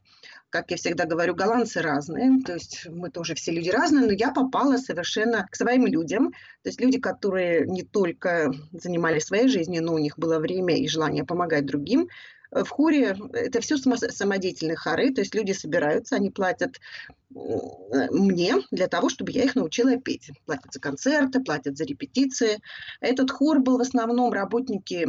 Как 0.51 0.71
я 0.71 0.77
всегда 0.77 1.05
говорю, 1.05 1.35
голландцы 1.35 1.83
разные, 1.83 2.41
то 2.43 2.55
есть 2.55 2.87
мы 2.89 3.11
тоже 3.11 3.35
все 3.35 3.53
люди 3.53 3.69
разные, 3.69 4.07
но 4.07 4.13
я 4.13 4.31
попала 4.33 4.77
совершенно 4.77 5.47
к 5.51 5.57
своим 5.57 5.87
людям, 5.87 6.33
то 6.63 6.69
есть 6.69 6.81
люди, 6.81 6.99
которые 6.99 7.67
не 7.67 7.83
только 7.83 8.53
занимались 8.73 9.25
своей 9.25 9.49
жизнью, 9.49 9.83
но 9.83 9.95
у 9.95 9.99
них 9.99 10.19
было 10.19 10.39
время 10.39 10.77
и 10.77 10.89
желание 10.89 11.25
помогать 11.25 11.67
другим, 11.67 12.09
в 12.65 12.69
хоре 12.69 13.17
это 13.33 13.61
все 13.61 13.77
самодеятельные 13.77 14.77
хоры, 14.77 15.13
то 15.13 15.21
есть 15.21 15.35
люди 15.35 15.53
собираются, 15.53 16.17
они 16.17 16.31
платят 16.31 16.81
мне 17.31 18.55
для 18.71 18.89
того, 18.89 19.09
чтобы 19.09 19.33
я 19.33 19.45
их 19.45 19.55
научила 19.55 19.97
петь. 19.97 20.31
Платят 20.47 20.73
за 20.73 20.81
концерты, 20.81 21.41
платят 21.43 21.77
за 21.77 21.85
репетиции. 21.85 22.61
Этот 23.01 23.31
хор 23.31 23.61
был 23.61 23.79
в 23.79 23.83
основном 23.83 24.33
работники 24.33 25.09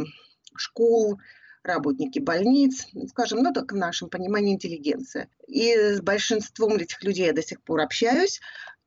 школ, 0.56 1.18
работники 1.62 2.18
больниц, 2.18 2.86
скажем, 3.08 3.42
ну, 3.42 3.52
так 3.52 3.72
в 3.72 3.76
нашем 3.76 4.08
понимании 4.08 4.54
интеллигенция. 4.54 5.28
И 5.46 5.74
с 5.74 6.00
большинством 6.00 6.76
этих 6.76 7.02
людей 7.02 7.26
я 7.26 7.32
до 7.32 7.42
сих 7.42 7.62
пор 7.62 7.80
общаюсь 7.80 8.40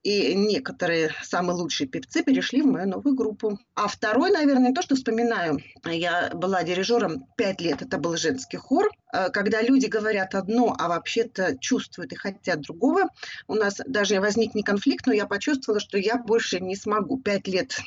и 0.03 0.33
некоторые 0.33 1.11
самые 1.21 1.55
лучшие 1.55 1.87
певцы 1.87 2.23
перешли 2.23 2.61
в 2.61 2.65
мою 2.65 2.87
новую 2.87 3.15
группу. 3.15 3.59
А 3.75 3.87
второй, 3.87 4.31
наверное, 4.31 4.73
то, 4.73 4.81
что 4.81 4.95
вспоминаю. 4.95 5.59
Я 5.85 6.31
была 6.33 6.63
дирижером 6.63 7.27
пять 7.37 7.61
лет, 7.61 7.81
это 7.81 7.97
был 7.97 8.17
женский 8.17 8.57
хор. 8.57 8.89
Э, 9.13 9.29
когда 9.29 9.61
люди 9.61 9.85
говорят 9.85 10.33
одно, 10.35 10.75
а 10.77 10.87
вообще-то 10.87 11.57
чувствуют 11.59 12.13
и 12.13 12.15
хотят 12.15 12.61
другого, 12.61 13.09
у 13.47 13.55
нас 13.55 13.79
даже 13.85 14.19
возник 14.19 14.55
не 14.55 14.63
конфликт, 14.63 15.05
но 15.05 15.13
я 15.13 15.27
почувствовала, 15.27 15.79
что 15.79 15.97
я 15.97 16.17
больше 16.17 16.59
не 16.59 16.75
смогу. 16.75 17.19
Пять 17.19 17.47
лет 17.47 17.77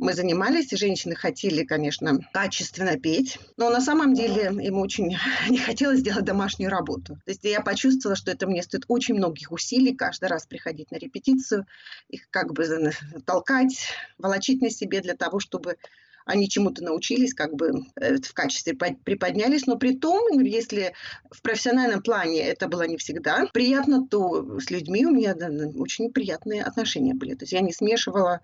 мы 0.00 0.14
занимались, 0.14 0.72
и 0.72 0.76
женщины 0.76 1.14
хотели, 1.14 1.62
конечно, 1.62 2.18
качественно 2.32 2.98
петь, 2.98 3.38
но 3.58 3.68
на 3.68 3.82
самом 3.82 4.14
деле 4.14 4.44
им 4.64 4.78
очень 4.78 5.14
не 5.50 5.58
хотелось 5.58 6.02
делать 6.02 6.24
домашнюю 6.24 6.70
работу. 6.70 7.16
То 7.24 7.30
есть 7.30 7.44
я 7.44 7.60
почувствовала, 7.60 8.16
что 8.16 8.30
это 8.30 8.46
мне 8.46 8.62
стоит 8.62 8.84
очень 8.88 9.14
многих 9.14 9.52
усилий 9.52 9.94
каждый 9.94 10.30
раз 10.30 10.46
приходить 10.46 10.90
на 10.90 10.96
репетицию, 10.96 11.66
их 12.08 12.28
как 12.30 12.54
бы 12.54 12.92
толкать, 13.26 13.92
волочить 14.16 14.62
на 14.62 14.70
себе 14.70 15.02
для 15.02 15.14
того, 15.14 15.38
чтобы 15.38 15.76
они 16.24 16.48
чему-то 16.48 16.82
научились, 16.82 17.34
как 17.34 17.54
бы 17.54 17.84
э, 17.96 18.16
в 18.16 18.32
качестве 18.32 18.74
приподнялись, 18.74 19.66
но 19.66 19.76
при 19.76 19.96
том, 19.96 20.40
если 20.40 20.94
в 21.30 21.42
профессиональном 21.42 22.02
плане 22.02 22.40
это 22.42 22.68
было 22.68 22.86
не 22.86 22.96
всегда 22.96 23.46
приятно, 23.52 24.06
то 24.06 24.60
с 24.60 24.70
людьми 24.70 25.04
у 25.04 25.10
меня 25.10 25.34
очень 25.76 26.12
приятные 26.12 26.62
отношения 26.62 27.14
были. 27.14 27.34
То 27.34 27.42
есть 27.42 27.52
я 27.52 27.60
не 27.60 27.72
смешивала 27.72 28.40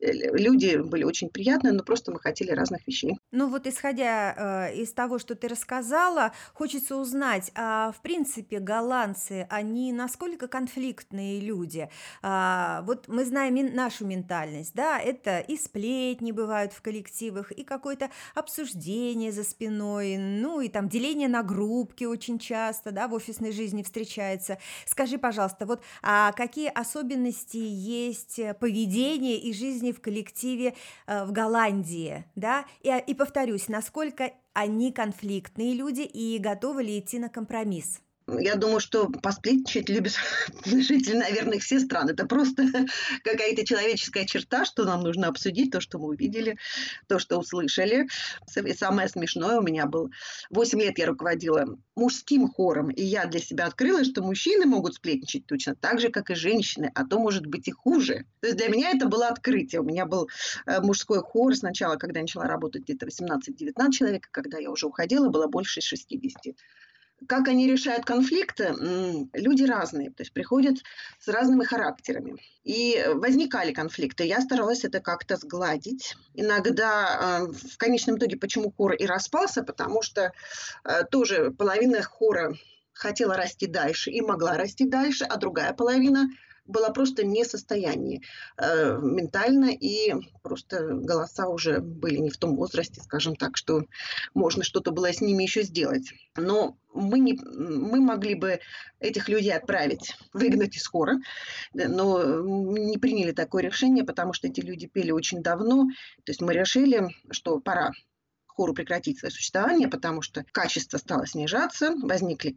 люди 0.00 0.76
были 0.76 1.04
очень 1.04 1.30
приятные, 1.30 1.72
но 1.72 1.82
просто 1.82 2.12
мы 2.12 2.20
хотели 2.20 2.50
разных 2.50 2.86
вещей. 2.86 3.18
Ну 3.30 3.48
вот 3.48 3.66
исходя 3.66 4.68
э, 4.70 4.74
из 4.76 4.92
того, 4.92 5.18
что 5.18 5.34
ты 5.34 5.48
рассказала, 5.48 6.32
хочется 6.52 6.96
узнать, 6.96 7.50
а 7.54 7.92
в 7.92 8.02
принципе 8.02 8.58
голландцы, 8.58 9.46
они 9.50 9.92
насколько 9.92 10.48
конфликтные 10.48 11.40
люди? 11.40 11.88
А, 12.22 12.82
вот 12.82 13.08
мы 13.08 13.24
знаем 13.24 13.54
нашу 13.74 14.06
ментальность, 14.06 14.74
да, 14.74 14.98
это 14.98 15.38
и 15.38 15.56
сплетни 15.56 16.32
бывают 16.32 16.72
в 16.72 16.82
коллективах, 16.82 17.52
и 17.52 17.64
какое-то 17.64 18.10
обсуждение 18.34 19.32
за 19.32 19.44
спиной, 19.44 20.16
ну 20.16 20.60
и 20.60 20.68
там 20.68 20.88
деление 20.88 21.28
на 21.28 21.42
группки 21.42 22.04
очень 22.04 22.38
часто, 22.38 22.90
да, 22.90 23.08
в 23.08 23.14
офисной 23.14 23.52
жизни 23.52 23.82
встречается. 23.82 24.58
Скажи, 24.86 25.18
пожалуйста, 25.18 25.66
вот 25.66 25.82
а 26.02 26.32
какие 26.32 26.68
особенности 26.68 27.56
есть 27.56 28.40
поведения 28.58 29.38
и 29.38 29.52
жизни 29.52 29.93
в 29.94 30.00
коллективе 30.00 30.74
э, 31.06 31.24
в 31.24 31.32
Голландии, 31.32 32.24
да, 32.34 32.66
и, 32.82 32.92
и 33.06 33.14
повторюсь, 33.14 33.68
насколько 33.68 34.32
они 34.52 34.92
конфликтные 34.92 35.74
люди 35.74 36.02
и 36.02 36.38
готовы 36.38 36.82
ли 36.82 36.98
идти 36.98 37.18
на 37.18 37.28
компромисс? 37.28 38.00
Я 38.26 38.56
думаю, 38.56 38.80
что 38.80 39.10
посплетничать 39.10 39.90
любят 39.90 40.14
жители, 40.64 41.16
наверное, 41.16 41.58
все 41.58 41.78
страны. 41.78 42.12
Это 42.12 42.26
просто 42.26 42.64
какая-то 43.22 43.66
человеческая 43.66 44.24
черта, 44.24 44.64
что 44.64 44.84
нам 44.84 45.02
нужно 45.02 45.28
обсудить, 45.28 45.70
то, 45.70 45.80
что 45.80 45.98
мы 45.98 46.08
увидели, 46.08 46.56
то, 47.06 47.18
что 47.18 47.38
услышали. 47.38 48.08
И 48.56 48.72
самое 48.72 49.08
смешное 49.08 49.58
у 49.58 49.62
меня 49.62 49.86
был... 49.86 50.10
Восемь 50.48 50.80
лет 50.80 50.98
я 50.98 51.06
руководила 51.06 51.76
мужским 51.96 52.48
хором, 52.48 52.88
и 52.90 53.02
я 53.02 53.26
для 53.26 53.40
себя 53.40 53.66
открыла, 53.66 54.04
что 54.04 54.22
мужчины 54.22 54.64
могут 54.64 54.94
сплетничать 54.94 55.46
точно 55.46 55.74
так 55.74 56.00
же, 56.00 56.08
как 56.08 56.30
и 56.30 56.34
женщины, 56.34 56.90
а 56.94 57.04
то 57.04 57.18
может 57.18 57.44
быть 57.44 57.68
и 57.68 57.72
хуже. 57.72 58.24
То 58.40 58.46
есть 58.46 58.58
для 58.58 58.68
меня 58.68 58.90
это 58.90 59.06
было 59.06 59.28
открытие. 59.28 59.82
У 59.82 59.84
меня 59.84 60.06
был 60.06 60.30
э, 60.64 60.80
мужской 60.80 61.20
хор 61.20 61.54
сначала, 61.54 61.96
когда 61.96 62.20
я 62.20 62.24
начала 62.24 62.46
работать 62.46 62.82
где-то 62.84 63.06
18-19 63.06 63.90
человек, 63.90 64.28
когда 64.30 64.58
я 64.58 64.70
уже 64.70 64.86
уходила, 64.86 65.28
было 65.28 65.46
больше 65.46 65.82
60. 65.82 66.54
Как 67.28 67.48
они 67.48 67.70
решают 67.70 68.04
конфликты? 68.04 68.74
Люди 69.32 69.64
разные, 69.64 70.10
то 70.10 70.22
есть 70.22 70.32
приходят 70.32 70.78
с 71.18 71.28
разными 71.28 71.64
характерами. 71.64 72.36
И 72.64 73.04
возникали 73.14 73.72
конфликты. 73.72 74.24
Я 74.24 74.40
старалась 74.40 74.84
это 74.84 75.00
как-то 75.00 75.36
сгладить. 75.36 76.16
Иногда 76.34 77.40
э, 77.42 77.52
в 77.52 77.76
конечном 77.76 78.16
итоге, 78.16 78.36
почему 78.36 78.72
хор 78.72 78.92
и 78.94 79.06
распался, 79.06 79.62
потому 79.62 80.02
что 80.02 80.32
э, 80.84 81.04
тоже 81.10 81.50
половина 81.50 82.02
хора 82.02 82.54
хотела 82.92 83.36
расти 83.36 83.66
дальше 83.66 84.10
и 84.10 84.20
могла 84.20 84.56
расти 84.56 84.88
дальше, 84.88 85.24
а 85.24 85.36
другая 85.36 85.74
половина 85.74 86.28
была 86.66 86.90
просто 86.90 87.24
не 87.24 87.44
в 87.44 87.46
состоянии 87.46 88.22
э, 88.56 88.98
ментально, 89.00 89.70
и 89.70 90.14
просто 90.42 90.94
голоса 90.94 91.48
уже 91.48 91.80
были 91.80 92.16
не 92.16 92.30
в 92.30 92.36
том 92.36 92.56
возрасте, 92.56 93.00
скажем 93.00 93.36
так, 93.36 93.56
что 93.56 93.84
можно 94.34 94.62
что-то 94.62 94.90
было 94.90 95.12
с 95.12 95.20
ними 95.20 95.42
еще 95.42 95.62
сделать. 95.62 96.12
Но 96.36 96.76
мы, 96.92 97.18
не, 97.18 97.34
мы 97.34 98.00
могли 98.00 98.34
бы 98.34 98.60
этих 99.00 99.28
людей 99.28 99.52
отправить, 99.52 100.16
выгнать 100.32 100.76
из 100.76 100.86
хора, 100.86 101.20
но 101.74 102.40
не 102.42 102.98
приняли 102.98 103.32
такое 103.32 103.62
решение, 103.62 104.04
потому 104.04 104.32
что 104.32 104.48
эти 104.48 104.60
люди 104.60 104.86
пели 104.86 105.10
очень 105.10 105.42
давно. 105.42 105.88
То 106.24 106.30
есть 106.30 106.40
мы 106.40 106.54
решили, 106.54 107.08
что 107.30 107.60
пора 107.60 107.92
хору 108.46 108.72
прекратить 108.72 109.18
свое 109.18 109.32
существование, 109.32 109.88
потому 109.88 110.22
что 110.22 110.44
качество 110.52 110.98
стало 110.98 111.26
снижаться, 111.26 111.94
возникли 112.02 112.54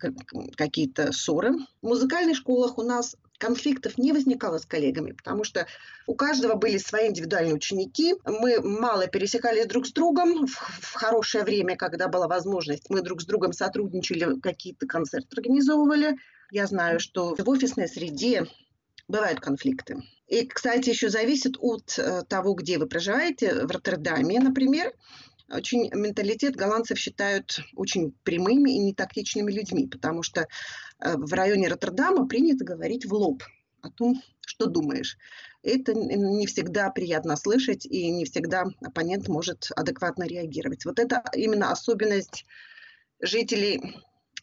какие-то 0.56 1.12
ссоры. 1.12 1.54
В 1.82 1.88
музыкальных 1.88 2.38
школах 2.38 2.78
у 2.78 2.84
нас 2.84 3.15
конфликтов 3.38 3.97
не 3.97 4.12
возникало 4.12 4.58
с 4.58 4.65
коллегами, 4.65 5.12
потому 5.12 5.43
что 5.43 5.67
у 6.06 6.15
каждого 6.15 6.56
были 6.56 6.78
свои 6.78 7.10
индивидуальные 7.10 7.56
ученики. 7.56 8.15
Мы 8.26 8.62
мало 8.62 9.08
пересекались 9.08 9.67
друг 9.67 9.88
с 9.88 9.91
другом 9.91 10.47
в, 10.47 10.52
в 10.52 10.93
хорошее 10.93 11.43
время, 11.43 11.76
когда 11.76 12.08
была 12.08 12.28
возможность. 12.28 12.89
Мы 12.89 13.02
друг 13.02 13.21
с 13.21 13.26
другом 13.26 13.54
сотрудничали, 13.54 14.39
какие-то 14.39 14.88
концерты 14.88 15.28
организовывали. 15.38 16.17
Я 16.52 16.67
знаю, 16.67 17.00
что 17.00 17.36
в 17.36 17.50
офисной 17.50 17.88
среде 17.88 18.47
бывают 19.08 19.39
конфликты. 19.39 20.02
И, 20.28 20.45
кстати, 20.45 20.89
еще 20.89 21.10
зависит 21.10 21.56
от 21.60 21.97
э, 21.97 22.23
того, 22.28 22.54
где 22.54 22.78
вы 22.78 22.88
проживаете. 22.88 23.65
В 23.65 23.71
Роттердаме, 23.71 24.39
например, 24.39 24.93
очень 25.49 25.89
менталитет 25.93 26.55
голландцев 26.55 26.97
считают 26.97 27.60
очень 27.75 28.13
прямыми 28.23 28.71
и 28.71 28.79
нетактичными 28.79 29.51
людьми, 29.51 29.88
потому 29.88 30.23
что 30.23 30.41
э, 30.99 31.15
в 31.15 31.31
районе 31.33 31.67
Роттердама 31.67 32.27
принято 32.27 32.65
говорить 32.65 33.05
в 33.05 33.13
лоб 33.13 33.43
о 33.81 33.89
том, 33.89 34.21
что 34.45 34.65
думаешь. 34.65 35.17
Это 35.63 35.93
не 35.93 36.45
всегда 36.47 36.89
приятно 36.89 37.36
слышать, 37.36 37.86
и 37.86 38.10
не 38.10 38.25
всегда 38.25 38.65
оппонент 38.81 39.27
может 39.27 39.69
адекватно 39.75 40.23
реагировать. 40.23 40.86
Вот 40.86 40.99
это 40.99 41.23
именно 41.33 41.71
особенность 41.71 42.45
жителей 43.19 43.81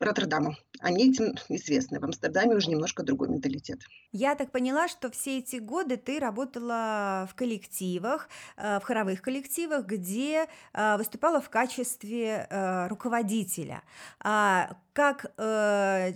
Роттердама. 0.00 0.56
Они 0.80 1.10
этим 1.10 1.34
известны. 1.48 2.00
В 2.00 2.04
Амстердаме 2.04 2.56
уже 2.56 2.70
немножко 2.70 3.02
другой 3.02 3.28
менталитет. 3.28 3.80
Я 4.12 4.34
так 4.34 4.50
поняла, 4.50 4.88
что 4.88 5.10
все 5.10 5.38
эти 5.38 5.56
годы 5.56 5.96
ты 5.96 6.18
работала 6.18 7.28
в 7.30 7.34
коллективах, 7.34 8.28
э, 8.56 8.80
в 8.80 8.82
хоровых 8.82 9.22
коллективах, 9.22 9.86
где 9.86 10.46
э, 10.72 10.96
выступала 10.96 11.40
в 11.40 11.48
качестве 11.48 12.46
э, 12.50 12.88
руководителя. 12.88 13.82
А 14.20 14.76
как 14.92 15.34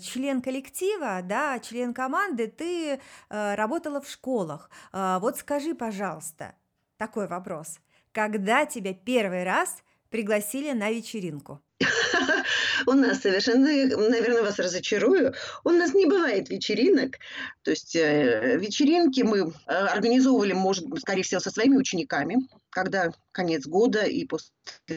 член 0.00 0.40
коллектива, 0.40 1.20
да, 1.24 1.58
член 1.58 1.92
команды, 1.92 2.46
ты 2.46 3.00
работала 3.28 4.00
в 4.00 4.08
школах. 4.08 4.70
Вот 4.92 5.36
скажи, 5.36 5.74
пожалуйста, 5.74 6.54
такой 6.96 7.26
вопрос. 7.26 7.80
Когда 8.12 8.66
тебя 8.66 8.94
первый 8.94 9.42
раз 9.42 9.82
пригласили 10.10 10.70
на 10.70 10.92
вечеринку? 10.92 11.60
У 12.86 12.92
нас 12.92 13.20
совершенно, 13.20 13.66
наверное, 13.66 14.42
вас 14.42 14.58
разочарую, 14.58 15.34
у 15.64 15.70
нас 15.70 15.94
не 15.94 16.06
бывает 16.06 16.48
вечеринок. 16.48 17.18
То 17.62 17.70
есть 17.70 17.94
э, 17.96 18.56
вечеринки 18.58 19.22
мы 19.22 19.38
э, 19.38 19.72
организовывали, 19.72 20.52
может 20.52 20.86
скорее 21.00 21.22
всего, 21.22 21.40
со 21.40 21.50
своими 21.50 21.76
учениками, 21.76 22.36
когда 22.70 23.12
конец 23.32 23.66
года 23.66 24.02
и 24.02 24.24
после 24.24 24.50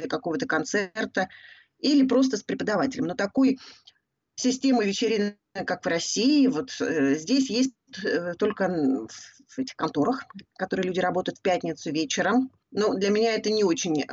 какого-то 0.09 0.45
концерта, 0.47 1.29
или 1.79 2.05
просто 2.05 2.37
с 2.37 2.43
преподавателем. 2.43 3.05
Но 3.05 3.15
такой 3.15 3.59
системы 4.35 4.85
вечеринок, 4.85 5.35
как 5.53 5.83
в 5.83 5.87
России, 5.87 6.47
вот 6.47 6.71
э, 6.79 7.15
здесь 7.15 7.49
есть 7.49 7.73
только 8.39 8.69
в 9.47 9.59
этих 9.59 9.75
конторах, 9.75 10.23
которые 10.57 10.87
люди 10.87 10.99
работают 10.99 11.39
в 11.39 11.41
пятницу 11.41 11.91
вечером. 11.91 12.49
Но 12.71 12.93
для 12.93 13.09
меня 13.09 13.35
это 13.35 13.51
не 13.51 13.63
очень 13.63 14.01
э, 14.01 14.05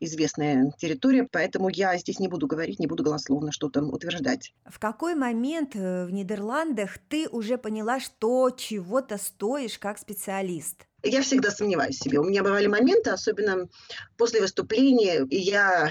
известная 0.00 0.72
территория, 0.78 1.26
поэтому 1.30 1.70
я 1.70 1.96
здесь 1.96 2.20
не 2.20 2.28
буду 2.28 2.46
говорить, 2.46 2.78
не 2.78 2.86
буду 2.86 3.02
голословно 3.02 3.50
что-то 3.50 3.82
утверждать. 3.82 4.52
В 4.66 4.78
какой 4.78 5.14
момент 5.14 5.74
э, 5.74 6.04
в 6.04 6.12
Нидерландах 6.12 6.98
ты 7.08 7.28
уже 7.28 7.56
поняла, 7.56 8.00
что 8.00 8.50
чего-то 8.50 9.16
стоишь 9.16 9.78
как 9.78 9.98
специалист? 9.98 10.86
Я 11.02 11.22
всегда 11.22 11.50
сомневаюсь 11.50 11.98
в 11.98 12.02
себе. 12.02 12.18
У 12.18 12.24
меня 12.24 12.42
бывали 12.42 12.66
моменты, 12.66 13.10
особенно 13.10 13.68
после 14.16 14.40
выступления, 14.40 15.24
и 15.24 15.36
я 15.36 15.90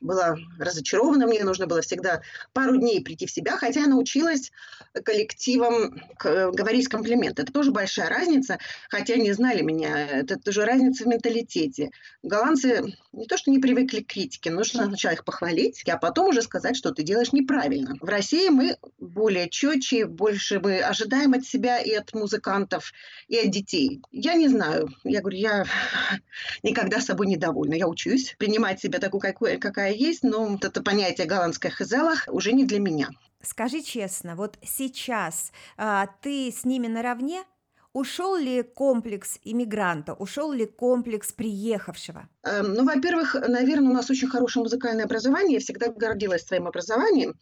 была 0.00 0.36
разочарована, 0.58 1.26
мне 1.26 1.44
нужно 1.44 1.66
было 1.66 1.82
всегда 1.82 2.22
пару 2.52 2.76
дней 2.76 3.02
прийти 3.02 3.26
в 3.26 3.30
себя, 3.30 3.56
хотя 3.56 3.80
я 3.80 3.86
научилась 3.86 4.52
коллективам 5.04 6.00
говорить 6.18 6.88
комплименты. 6.88 7.42
Это 7.42 7.52
тоже 7.52 7.70
большая 7.70 8.08
разница, 8.08 8.58
хотя 8.88 9.16
не 9.16 9.32
знали 9.32 9.62
меня, 9.62 10.06
это 10.06 10.38
тоже 10.38 10.64
разница 10.64 11.04
в 11.04 11.06
менталитете. 11.06 11.90
Голландцы 12.22 12.94
не 13.12 13.26
то, 13.26 13.36
что 13.36 13.50
не 13.50 13.58
привыкли 13.58 14.00
к 14.00 14.08
критике, 14.08 14.50
нужно 14.50 14.86
сначала 14.86 15.14
их 15.14 15.24
похвалить, 15.24 15.82
а 15.88 15.96
потом 15.96 16.28
уже 16.28 16.42
сказать, 16.42 16.76
что 16.76 16.92
ты 16.92 17.02
делаешь 17.02 17.32
неправильно. 17.32 17.96
В 18.00 18.08
России 18.08 18.48
мы 18.48 18.76
более 18.98 19.48
четче, 19.48 20.06
больше 20.06 20.60
мы 20.60 20.80
ожидаем 20.80 21.34
от 21.34 21.44
себя 21.44 21.78
и 21.78 21.92
от 21.92 22.12
музыкантов, 22.14 22.92
и 23.28 23.36
от 23.36 23.50
детей. 23.50 24.00
Я 24.10 24.34
не 24.34 24.48
знаю, 24.48 24.88
я 25.04 25.20
говорю, 25.20 25.38
я 25.38 25.64
никогда 26.62 27.00
собой 27.00 27.26
недовольна, 27.26 27.74
я 27.74 27.86
учусь 27.86 28.34
принимать 28.38 28.80
себя 28.80 28.98
такую, 28.98 29.20
какой, 29.20 29.58
какая 29.58 29.89
есть, 29.90 30.22
но 30.22 30.46
вот 30.46 30.64
это 30.64 30.82
понятие 30.82 31.26
голландское 31.26 31.70
хазелах 31.70 32.24
уже 32.28 32.52
не 32.52 32.64
для 32.64 32.80
меня. 32.80 33.10
Скажи 33.42 33.82
честно, 33.82 34.36
вот 34.36 34.58
сейчас 34.62 35.52
а, 35.76 36.08
ты 36.20 36.50
с 36.50 36.64
ними 36.64 36.88
наравне? 36.88 37.42
Ушел 37.92 38.36
ли 38.36 38.62
комплекс 38.62 39.40
иммигранта, 39.42 40.14
ушел 40.14 40.52
ли 40.52 40.64
комплекс 40.64 41.32
приехавшего? 41.32 42.28
Эм, 42.44 42.74
ну, 42.74 42.84
во-первых, 42.84 43.34
наверное, 43.34 43.90
у 43.90 43.92
нас 43.92 44.08
очень 44.08 44.28
хорошее 44.28 44.62
музыкальное 44.62 45.06
образование. 45.06 45.54
Я 45.54 45.60
всегда 45.60 45.88
гордилась 45.88 46.46
своим 46.46 46.68
образованием. 46.68 47.34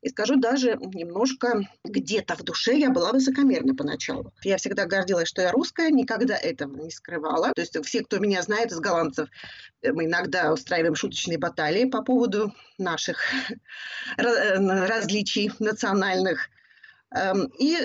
И 0.00 0.08
скажу 0.08 0.34
даже 0.34 0.76
немножко 0.92 1.60
где-то 1.84 2.34
в 2.34 2.42
душе 2.42 2.76
я 2.76 2.90
была 2.90 3.12
высокомерна 3.12 3.76
поначалу. 3.76 4.32
Я 4.42 4.56
всегда 4.56 4.86
гордилась, 4.86 5.28
что 5.28 5.40
я 5.40 5.52
русская, 5.52 5.92
никогда 5.92 6.36
этого 6.36 6.74
не 6.82 6.90
скрывала. 6.90 7.52
То 7.52 7.60
есть 7.60 7.78
все, 7.84 8.02
кто 8.02 8.18
меня 8.18 8.42
знает 8.42 8.72
из 8.72 8.80
голландцев, 8.80 9.28
э, 9.82 9.92
мы 9.92 10.06
иногда 10.06 10.52
устраиваем 10.52 10.96
шуточные 10.96 11.38
баталии 11.38 11.84
по 11.84 12.02
поводу 12.02 12.52
наших 12.76 13.18
э, 14.18 14.56
различий 14.56 15.52
национальных. 15.60 16.48
Эм, 17.14 17.52
и 17.58 17.78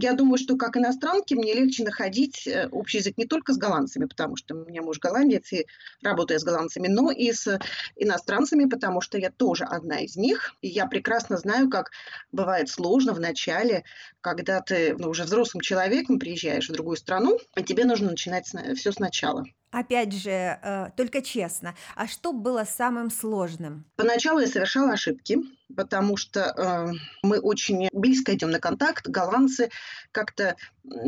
я 0.00 0.14
думаю, 0.14 0.38
что 0.38 0.56
как 0.56 0.76
иностранке 0.76 1.34
мне 1.34 1.54
легче 1.54 1.84
находить 1.84 2.46
э, 2.46 2.68
общий 2.68 2.98
язык 2.98 3.18
не 3.18 3.26
только 3.26 3.52
с 3.52 3.58
голландцами, 3.58 4.06
потому 4.06 4.36
что 4.36 4.54
у 4.54 4.64
меня 4.64 4.82
муж 4.82 4.98
голландец 4.98 5.52
и 5.52 5.66
работаю 6.02 6.40
с 6.40 6.44
голландцами, 6.44 6.88
но 6.88 7.10
и 7.10 7.32
с 7.32 7.58
иностранцами, 7.96 8.64
потому 8.64 9.00
что 9.00 9.18
я 9.18 9.30
тоже 9.30 9.64
одна 9.64 10.00
из 10.00 10.16
них. 10.16 10.54
И 10.62 10.68
я 10.68 10.86
прекрасно 10.86 11.36
знаю, 11.36 11.68
как 11.68 11.90
бывает 12.32 12.68
сложно 12.68 13.12
в 13.12 13.20
начале, 13.20 13.84
когда 14.26 14.60
ты 14.60 14.96
ну, 14.98 15.10
уже 15.10 15.22
взрослым 15.22 15.60
человеком 15.60 16.18
приезжаешь 16.18 16.68
в 16.68 16.72
другую 16.72 16.96
страну, 16.96 17.38
и 17.56 17.62
тебе 17.62 17.84
нужно 17.84 18.10
начинать 18.10 18.46
все 18.76 18.90
сначала. 18.90 19.44
Опять 19.70 20.12
же, 20.12 20.30
э, 20.30 20.90
только 20.96 21.22
честно, 21.22 21.76
а 21.94 22.08
что 22.08 22.32
было 22.32 22.64
самым 22.64 23.10
сложным? 23.10 23.84
Поначалу 23.94 24.40
я 24.40 24.48
совершала 24.48 24.92
ошибки, 24.92 25.38
потому 25.76 26.16
что 26.16 26.40
э, 26.40 26.92
мы 27.22 27.38
очень 27.38 27.88
близко 27.92 28.34
идем 28.34 28.50
на 28.50 28.58
контакт. 28.58 29.06
Голландцы 29.06 29.70
как-то 30.10 30.56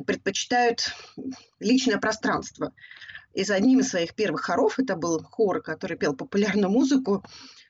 предпочитают 0.06 0.92
личное 1.58 1.98
пространство. 1.98 2.72
И 3.34 3.42
за 3.42 3.56
одним 3.56 3.80
из 3.80 3.88
своих 3.88 4.14
первых 4.14 4.42
хоров, 4.42 4.78
это 4.78 4.94
был 4.94 5.22
хор, 5.24 5.60
который 5.60 5.96
пел 5.96 6.14
популярную 6.14 6.70
музыку, 6.70 7.24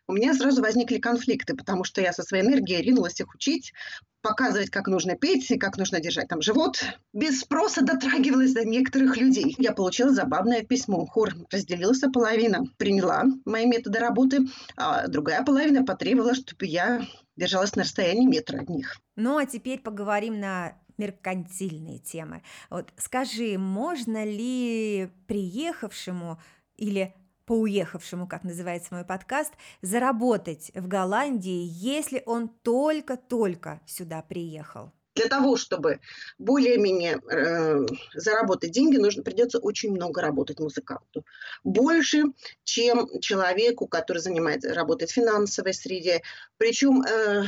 у 0.09 0.15
меня 0.15 0.35
сразу 0.35 0.63
возникли 0.63 0.99
конфликты, 0.99 1.55
потому 1.55 1.85
что 1.85 2.01
я 2.01 2.13
со 2.13 2.23
своей 2.23 2.43
энергией 2.43 2.83
ринулась 2.83 3.21
их 3.21 3.35
учить, 3.35 3.75
показывать, 4.23 4.71
как 4.71 4.89
нужно 4.89 5.15
петь 5.17 5.51
и 5.51 5.59
как 5.59 5.77
нужно 5.77 6.01
держать 6.01 6.29
там 6.29 6.41
живот. 6.43 6.83
Без 7.13 7.41
спроса 7.41 7.83
дотрагивалась 7.83 8.55
до 8.55 8.65
некоторых 8.65 9.17
людей. 9.17 9.55
Я 9.59 9.73
получила 9.73 10.11
забавное 10.11 10.63
письмо. 10.63 11.07
Хор 11.07 11.35
разделился 11.51 12.11
половина, 12.11 12.65
приняла 12.79 13.25
мои 13.45 13.67
методы 13.67 13.99
работы, 13.99 14.47
а 14.77 15.07
другая 15.07 15.45
половина 15.45 15.85
потребовала, 15.85 16.35
чтобы 16.35 16.67
я 16.67 17.07
держалась 17.37 17.77
на 17.77 17.83
расстоянии 17.83 18.27
метра 18.27 18.61
от 18.63 18.69
них. 18.69 18.97
Ну 19.17 19.37
а 19.37 19.47
теперь 19.47 19.79
поговорим 19.79 20.41
на 20.41 20.75
меркантильные 20.97 21.99
темы. 21.99 22.43
Вот 22.71 22.93
скажи, 22.97 23.57
можно 23.57 24.25
ли 24.25 25.11
приехавшему 25.27 26.41
или 26.77 27.15
по 27.49 27.55
уехавшему, 27.55 28.29
как 28.29 28.45
называется 28.45 28.95
мой 28.95 29.07
подкаст, 29.07 29.55
заработать 29.81 30.71
в 30.75 30.87
Голландии, 30.87 31.67
если 31.67 32.23
он 32.27 32.51
только-только 32.51 33.81
сюда 33.87 34.21
приехал? 34.21 34.93
Для 35.15 35.29
того, 35.29 35.57
чтобы 35.57 36.01
более-менее 36.39 37.23
э, 37.27 37.87
заработать 38.13 38.73
деньги, 38.73 38.99
нужно 38.99 39.23
придется 39.23 39.61
очень 39.61 39.93
много 39.93 40.21
работать 40.21 40.61
музыканту. 40.61 41.25
Больше, 41.65 42.25
чем 42.65 43.09
человеку, 43.21 43.87
который 43.87 44.19
занимается, 44.19 44.75
работает 44.75 45.11
в 45.11 45.15
финансовой 45.15 45.73
среде. 45.73 46.21
Причем 46.59 47.01
э, 47.01 47.45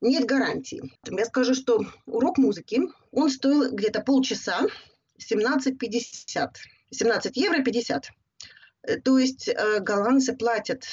нет 0.00 0.24
гарантии. 0.24 0.82
Я 1.10 1.26
скажу, 1.26 1.54
что 1.54 1.84
урок 2.06 2.38
музыки, 2.38 2.80
он 3.12 3.28
стоил 3.28 3.70
где-то 3.70 4.00
полчаса, 4.00 4.62
17,50. 5.20 6.48
17 6.90 7.36
евро 7.36 7.62
50. 7.62 8.10
Э, 8.86 9.00
то 9.00 9.18
есть 9.18 9.48
э, 9.48 9.80
голландцы 9.80 10.34
платят 10.34 10.84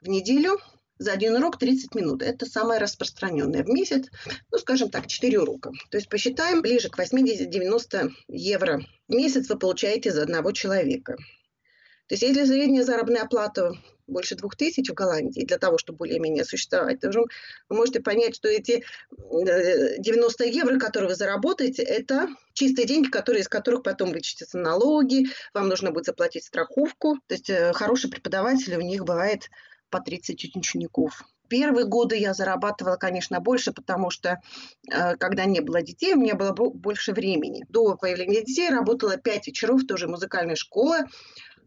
в 0.00 0.08
неделю 0.08 0.58
за 0.98 1.12
один 1.12 1.34
урок 1.36 1.58
30 1.58 1.94
минут. 1.94 2.22
Это 2.22 2.46
самое 2.46 2.80
распространенное 2.80 3.64
в 3.64 3.68
месяц. 3.68 4.06
Ну, 4.50 4.58
скажем 4.58 4.90
так, 4.90 5.06
4 5.06 5.40
урока. 5.40 5.72
То 5.90 5.96
есть 5.96 6.08
посчитаем, 6.08 6.62
ближе 6.62 6.88
к 6.88 6.98
80-90 6.98 8.12
евро 8.28 8.82
в 9.08 9.14
месяц 9.14 9.48
вы 9.48 9.58
получаете 9.58 10.12
за 10.12 10.22
одного 10.22 10.52
человека. 10.52 11.16
То 12.12 12.14
есть 12.14 12.24
если 12.24 12.44
средняя 12.44 12.84
заработная 12.84 13.24
плата 13.24 13.72
больше 14.06 14.34
двух 14.34 14.54
тысяч 14.54 14.90
в 14.90 14.92
Голландии 14.92 15.46
для 15.46 15.56
того, 15.56 15.78
чтобы 15.78 16.00
более-менее 16.00 16.44
существовать, 16.44 17.00
то 17.00 17.10
вы 17.10 17.24
можете 17.74 18.00
понять, 18.00 18.36
что 18.36 18.48
эти 18.48 18.84
90 19.10 20.44
евро, 20.44 20.78
которые 20.78 21.08
вы 21.08 21.14
заработаете, 21.14 21.82
это 21.82 22.28
чистые 22.52 22.86
деньги, 22.86 23.08
которые, 23.08 23.40
из 23.40 23.48
которых 23.48 23.82
потом 23.82 24.12
вычтутся 24.12 24.58
налоги, 24.58 25.28
вам 25.54 25.70
нужно 25.70 25.90
будет 25.90 26.04
заплатить 26.04 26.44
страховку. 26.44 27.16
То 27.28 27.34
есть 27.34 27.48
э, 27.48 27.72
хорошие 27.72 28.10
преподаватели, 28.10 28.76
у 28.76 28.82
них 28.82 29.06
бывает 29.06 29.48
по 29.88 29.98
30 29.98 30.54
учеников. 30.54 31.22
Первые 31.48 31.86
годы 31.86 32.16
я 32.16 32.34
зарабатывала, 32.34 32.96
конечно, 32.96 33.40
больше, 33.40 33.72
потому 33.72 34.10
что 34.10 34.40
э, 34.90 35.16
когда 35.16 35.46
не 35.46 35.60
было 35.60 35.80
детей, 35.80 36.12
у 36.12 36.18
меня 36.18 36.34
было 36.34 36.52
больше 36.52 37.12
времени. 37.12 37.64
До 37.70 37.96
появления 37.96 38.44
детей 38.44 38.68
работала 38.68 39.16
5 39.16 39.46
вечеров, 39.46 39.86
тоже 39.86 40.08
музыкальная 40.08 40.56
школа. 40.56 41.06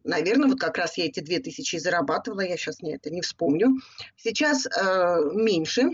Наверное, 0.05 0.47
вот 0.47 0.59
как 0.59 0.77
раз 0.77 0.97
я 0.97 1.05
эти 1.05 1.19
2000 1.19 1.77
зарабатывала, 1.77 2.41
я 2.41 2.55
сейчас 2.55 2.81
не, 2.81 2.95
это 2.95 3.09
не 3.09 3.21
вспомню. 3.21 3.75
Сейчас 4.15 4.65
э, 4.67 5.17
меньше, 5.33 5.89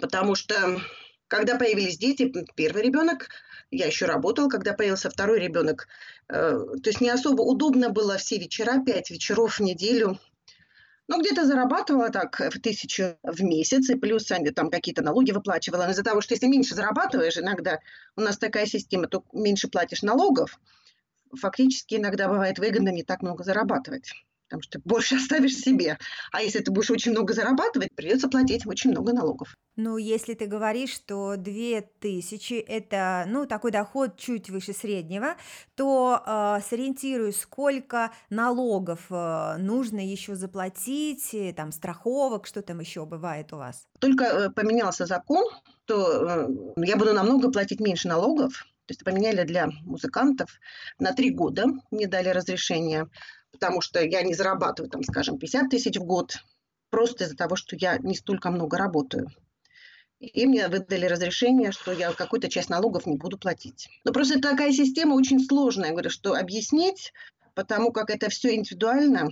потому 0.00 0.34
что 0.34 0.80
когда 1.28 1.56
появились 1.56 1.98
дети, 1.98 2.32
первый 2.54 2.82
ребенок, 2.82 3.28
я 3.70 3.86
еще 3.86 4.06
работала, 4.06 4.48
когда 4.48 4.72
появился 4.72 5.10
второй 5.10 5.40
ребенок. 5.40 5.88
Э, 6.28 6.58
то 6.82 6.88
есть 6.88 7.00
не 7.00 7.10
особо 7.10 7.42
удобно 7.42 7.90
было 7.90 8.16
все 8.16 8.38
вечера, 8.38 8.82
пять 8.84 9.10
вечеров 9.10 9.58
в 9.58 9.60
неделю 9.60 10.18
ну, 11.08 11.20
где-то 11.20 11.44
зарабатывала 11.44 12.10
так 12.10 12.40
в 12.40 12.60
тысячу 12.60 13.16
в 13.22 13.42
месяц, 13.42 13.88
и 13.90 13.94
плюс 13.94 14.30
они 14.32 14.50
там 14.50 14.70
какие-то 14.70 15.02
налоги 15.02 15.30
выплачивала. 15.30 15.84
Но 15.84 15.90
из-за 15.90 16.02
того, 16.02 16.20
что 16.20 16.34
если 16.34 16.46
меньше 16.46 16.74
зарабатываешь, 16.74 17.38
иногда 17.38 17.78
у 18.16 18.22
нас 18.22 18.38
такая 18.38 18.66
система, 18.66 19.06
то 19.06 19.24
меньше 19.32 19.68
платишь 19.68 20.02
налогов, 20.02 20.58
фактически 21.34 21.96
иногда 21.96 22.28
бывает 22.28 22.58
выгодно 22.58 22.90
не 22.90 23.02
так 23.02 23.22
много 23.22 23.44
зарабатывать 23.44 24.12
потому 24.48 24.62
что 24.62 24.80
больше 24.84 25.16
оставишь 25.16 25.56
себе. 25.56 25.98
А 26.32 26.42
если 26.42 26.60
ты 26.60 26.70
будешь 26.70 26.90
очень 26.90 27.12
много 27.12 27.34
зарабатывать, 27.34 27.94
придется 27.94 28.28
платить 28.28 28.66
очень 28.66 28.90
много 28.90 29.12
налогов. 29.12 29.54
Ну, 29.76 29.98
если 29.98 30.32
ты 30.32 30.46
говоришь, 30.46 30.94
что 30.94 31.36
2000– 31.36 32.54
это, 32.68 33.24
ну, 33.28 33.46
такой 33.46 33.72
доход 33.72 34.16
чуть 34.16 34.48
выше 34.48 34.72
среднего, 34.72 35.36
то 35.74 36.22
э, 36.24 36.60
сориентируй, 36.66 37.34
сколько 37.34 38.10
налогов 38.30 39.00
э, 39.10 39.56
нужно 39.58 39.98
еще 39.98 40.34
заплатить, 40.34 41.34
э, 41.34 41.52
там, 41.52 41.72
страховок, 41.72 42.46
что 42.46 42.62
там 42.62 42.80
еще 42.80 43.04
бывает 43.04 43.52
у 43.52 43.56
вас? 43.56 43.86
Только 43.98 44.24
э, 44.24 44.50
поменялся 44.50 45.04
закон, 45.04 45.44
то 45.84 46.46
э, 46.78 46.84
я 46.86 46.96
буду 46.96 47.12
намного 47.12 47.50
платить 47.50 47.80
меньше 47.80 48.08
налогов, 48.08 48.64
то 48.86 48.92
есть 48.92 49.04
поменяли 49.04 49.44
для 49.44 49.66
музыкантов 49.82 50.50
на 50.98 51.12
три 51.12 51.30
года, 51.30 51.66
мне 51.90 52.06
дали 52.06 52.28
разрешение 52.28 53.08
потому 53.56 53.80
что 53.80 54.04
я 54.04 54.22
не 54.22 54.34
зарабатываю, 54.34 54.90
там, 54.90 55.02
скажем, 55.02 55.38
50 55.38 55.70
тысяч 55.70 55.96
в 55.96 56.04
год, 56.04 56.36
просто 56.90 57.24
из-за 57.24 57.36
того, 57.36 57.56
что 57.56 57.76
я 57.76 57.98
не 57.98 58.14
столько 58.14 58.50
много 58.50 58.76
работаю. 58.76 59.30
И 60.18 60.46
мне 60.46 60.68
выдали 60.68 61.06
разрешение, 61.06 61.72
что 61.72 61.92
я 61.92 62.12
какую-то 62.12 62.48
часть 62.48 62.70
налогов 62.70 63.06
не 63.06 63.16
буду 63.16 63.38
платить. 63.38 63.88
Но 64.04 64.12
просто 64.12 64.40
такая 64.40 64.72
система 64.72 65.14
очень 65.14 65.40
сложная, 65.40 65.90
говорю, 65.90 66.10
что 66.10 66.34
объяснить, 66.34 67.12
потому 67.54 67.92
как 67.92 68.10
это 68.10 68.30
все 68.30 68.54
индивидуально 68.54 69.30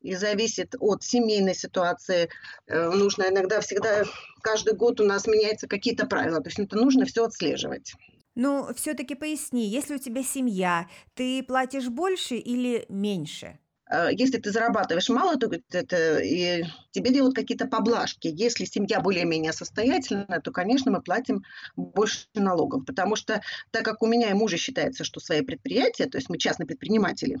и 0.00 0.14
зависит 0.14 0.74
от 0.78 1.02
семейной 1.02 1.54
ситуации. 1.54 2.28
Э, 2.66 2.90
нужно 2.90 3.24
иногда 3.28 3.60
всегда, 3.60 4.04
каждый 4.42 4.74
год 4.74 5.00
у 5.00 5.04
нас 5.04 5.26
меняются 5.26 5.66
какие-то 5.66 6.06
правила, 6.06 6.40
то 6.40 6.48
есть 6.48 6.58
это 6.58 6.76
нужно 6.76 7.06
все 7.06 7.24
отслеживать. 7.24 7.94
Ну, 8.34 8.72
все-таки 8.74 9.14
поясни, 9.14 9.68
если 9.68 9.94
у 9.94 9.98
тебя 9.98 10.22
семья, 10.22 10.88
ты 11.14 11.42
платишь 11.42 11.88
больше 11.88 12.36
или 12.36 12.84
меньше? 12.88 13.58
А, 13.86 14.10
если 14.10 14.38
ты 14.38 14.50
зарабатываешь 14.50 15.08
мало, 15.08 15.36
то 15.36 15.50
это, 15.72 16.18
и 16.18 16.64
тебе 16.90 17.12
делают 17.12 17.34
какие-то 17.36 17.66
поблажки. 17.66 18.28
Если 18.28 18.64
семья 18.64 19.00
более-менее 19.00 19.52
состоятельная, 19.52 20.40
то, 20.40 20.50
конечно, 20.52 20.90
мы 20.90 21.02
платим 21.02 21.42
больше 21.76 22.26
налогов. 22.34 22.84
Потому 22.86 23.14
что, 23.14 23.42
так 23.70 23.84
как 23.84 24.02
у 24.02 24.06
меня 24.06 24.30
и 24.30 24.34
мужа 24.34 24.56
считается, 24.56 25.04
что 25.04 25.20
свои 25.20 25.42
предприятия, 25.42 26.06
то 26.06 26.18
есть 26.18 26.30
мы 26.30 26.38
частные 26.38 26.66
предприниматели, 26.66 27.40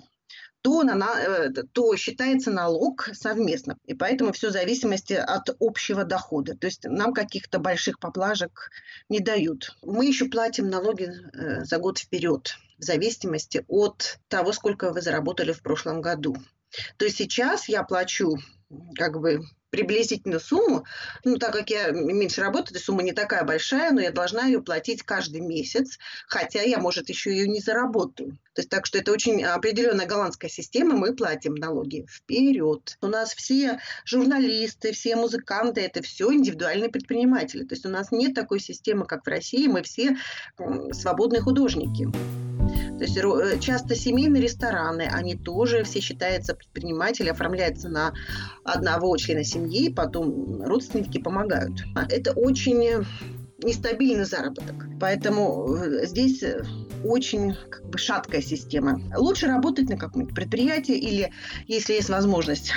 то, 0.64 0.82
на, 0.82 1.20
э, 1.20 1.50
то 1.50 1.94
считается 1.94 2.50
налог 2.50 3.10
совместно. 3.12 3.76
И 3.84 3.92
поэтому 3.92 4.32
все 4.32 4.48
в 4.48 4.52
зависимости 4.52 5.12
от 5.12 5.54
общего 5.60 6.04
дохода. 6.04 6.56
То 6.56 6.66
есть 6.66 6.84
нам 6.84 7.12
каких-то 7.12 7.58
больших 7.58 7.98
поблажек 7.98 8.70
не 9.10 9.20
дают. 9.20 9.76
Мы 9.82 10.06
еще 10.06 10.24
платим 10.24 10.70
налоги 10.70 11.10
э, 11.34 11.64
за 11.64 11.76
год 11.76 11.98
вперед 11.98 12.56
в 12.78 12.82
зависимости 12.82 13.62
от 13.68 14.18
того, 14.28 14.52
сколько 14.52 14.90
вы 14.90 15.02
заработали 15.02 15.52
в 15.52 15.60
прошлом 15.60 16.00
году. 16.00 16.34
То 16.96 17.04
есть 17.04 17.18
сейчас 17.18 17.68
я 17.68 17.82
плачу 17.82 18.38
как 18.96 19.20
бы 19.20 19.40
приблизительную 19.74 20.38
сумму, 20.38 20.84
ну, 21.24 21.36
так 21.36 21.52
как 21.52 21.68
я 21.68 21.90
меньше 21.90 22.40
работаю, 22.40 22.78
сумма 22.78 23.02
не 23.02 23.10
такая 23.10 23.42
большая, 23.42 23.90
но 23.90 24.00
я 24.00 24.12
должна 24.12 24.44
ее 24.46 24.62
платить 24.62 25.02
каждый 25.02 25.40
месяц, 25.40 25.98
хотя 26.28 26.62
я, 26.62 26.78
может, 26.78 27.08
еще 27.08 27.32
ее 27.32 27.48
не 27.48 27.58
заработаю. 27.58 28.38
То 28.54 28.60
есть 28.60 28.70
так 28.70 28.86
что 28.86 28.98
это 28.98 29.10
очень 29.10 29.42
определенная 29.42 30.06
голландская 30.06 30.48
система, 30.48 30.94
мы 30.94 31.16
платим 31.16 31.56
налоги 31.56 32.06
вперед. 32.08 32.96
У 33.00 33.08
нас 33.08 33.34
все 33.34 33.80
журналисты, 34.04 34.92
все 34.92 35.16
музыканты, 35.16 35.80
это 35.80 36.02
все 36.02 36.32
индивидуальные 36.32 36.90
предприниматели. 36.90 37.64
То 37.64 37.74
есть 37.74 37.84
у 37.84 37.88
нас 37.88 38.12
нет 38.12 38.32
такой 38.32 38.60
системы, 38.60 39.06
как 39.06 39.24
в 39.24 39.28
России, 39.28 39.66
мы 39.66 39.82
все 39.82 40.16
свободные 40.92 41.40
художники. 41.40 42.08
То 42.98 43.04
есть 43.04 43.16
э, 43.16 43.58
часто 43.60 43.94
семейные 43.94 44.42
рестораны, 44.42 45.02
они 45.02 45.36
тоже 45.36 45.84
все 45.84 46.00
считаются 46.00 46.54
предприниматели, 46.54 47.28
оформляются 47.28 47.88
на 47.88 48.14
одного 48.64 49.16
члена 49.16 49.44
семьи, 49.44 49.92
потом 49.92 50.62
родственники 50.62 51.18
помогают. 51.18 51.82
Это 52.10 52.32
очень 52.32 53.04
нестабильный 53.64 54.24
заработок. 54.24 54.74
Поэтому 55.00 55.74
э, 55.76 56.06
здесь 56.06 56.42
э, 56.42 56.62
очень 57.04 57.56
как 57.70 57.84
бы, 57.88 57.98
шаткая 57.98 58.42
система. 58.42 59.00
Лучше 59.16 59.46
работать 59.46 59.88
на 59.88 59.96
каком-нибудь 59.96 60.34
предприятии 60.34 60.96
или, 60.96 61.32
если 61.66 61.94
есть 61.94 62.10
возможность, 62.10 62.72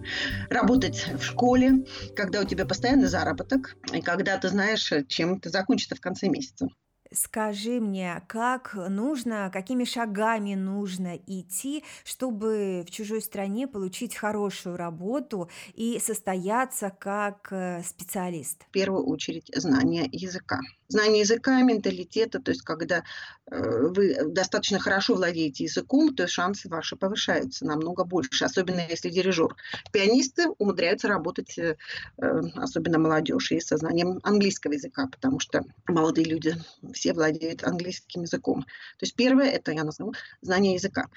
работать 0.50 1.06
в 1.18 1.22
школе, 1.22 1.84
когда 2.14 2.40
у 2.40 2.44
тебя 2.44 2.66
постоянный 2.66 3.08
заработок, 3.08 3.76
и 3.92 4.00
когда 4.00 4.36
ты 4.38 4.48
знаешь, 4.48 4.92
чем 5.08 5.34
это 5.34 5.50
закончится 5.50 5.94
в 5.94 6.00
конце 6.00 6.28
месяца. 6.28 6.68
Скажи 7.14 7.80
мне, 7.80 8.22
как 8.26 8.74
нужно, 8.74 9.50
какими 9.52 9.84
шагами 9.84 10.54
нужно 10.54 11.16
идти, 11.26 11.84
чтобы 12.04 12.84
в 12.86 12.90
чужой 12.90 13.20
стране 13.20 13.66
получить 13.66 14.14
хорошую 14.14 14.76
работу 14.76 15.48
и 15.74 15.98
состояться 15.98 16.90
как 16.90 17.48
э, 17.50 17.82
специалист? 17.84 18.64
В 18.64 18.70
первую 18.70 19.06
очередь 19.06 19.50
знание 19.54 20.08
языка 20.10 20.58
знание 20.92 21.20
языка, 21.20 21.60
менталитета, 21.62 22.40
то 22.40 22.50
есть 22.50 22.62
когда 22.62 23.02
э, 23.50 23.88
вы 23.88 24.16
достаточно 24.26 24.78
хорошо 24.78 25.14
владеете 25.14 25.64
языком, 25.64 26.14
то 26.14 26.28
шансы 26.28 26.68
ваши 26.68 26.96
повышаются 26.96 27.66
намного 27.66 28.04
больше, 28.04 28.44
особенно 28.44 28.80
если 28.88 29.10
дирижер. 29.10 29.56
Пианисты 29.92 30.48
умудряются 30.58 31.08
работать, 31.08 31.58
э, 31.58 31.76
э, 32.18 32.40
особенно 32.54 32.98
молодежь, 32.98 33.52
и 33.52 33.60
со 33.60 33.76
знанием 33.76 34.20
английского 34.22 34.72
языка, 34.72 35.08
потому 35.08 35.40
что 35.40 35.62
молодые 35.88 36.26
люди 36.26 36.54
все 36.92 37.12
владеют 37.12 37.64
английским 37.64 38.22
языком. 38.22 38.62
То 38.62 39.02
есть 39.06 39.16
первое, 39.16 39.50
это 39.50 39.72
я 39.72 39.84
назову, 39.84 40.12
знание 40.42 40.74
языка. 40.74 41.08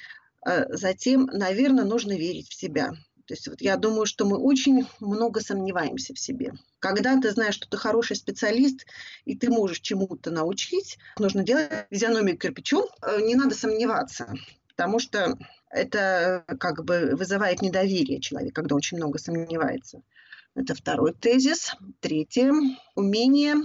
Затем, 0.70 1.26
наверное, 1.34 1.86
нужно 1.86 2.12
верить 2.12 2.50
в 2.50 2.54
себя. 2.54 2.92
То 3.28 3.34
есть 3.34 3.48
вот 3.48 3.62
я 3.62 3.76
думаю, 3.76 4.06
что 4.06 4.26
мы 4.26 4.38
очень 4.38 4.86
много 5.00 5.42
сомневаемся 5.42 6.14
в 6.14 6.20
себе. 6.20 6.54
Когда 6.80 7.20
ты 7.20 7.32
знаешь, 7.32 7.56
что 7.56 7.68
ты 7.68 7.78
хороший 7.78 8.16
специалист, 8.16 8.86
и 9.26 9.36
ты 9.36 9.50
можешь 9.50 9.80
чему-то 9.80 10.30
научить, 10.30 10.98
нужно 11.18 11.44
делать 11.44 11.70
физиономию 11.90 12.38
кирпичом, 12.38 12.86
э, 13.02 13.22
не 13.22 13.36
надо 13.36 13.56
сомневаться, 13.56 14.32
потому 14.70 15.00
что 15.00 15.38
это 15.72 16.46
как 16.60 16.84
бы 16.86 17.16
вызывает 17.16 17.62
недоверие 17.62 18.22
человека, 18.22 18.62
когда 18.62 18.76
очень 18.76 18.98
много 18.98 19.18
сомневается. 19.18 20.02
Это 20.54 20.74
второй 20.74 21.14
тезис. 21.14 21.76
Третье. 22.00 22.54
Умение 22.96 23.56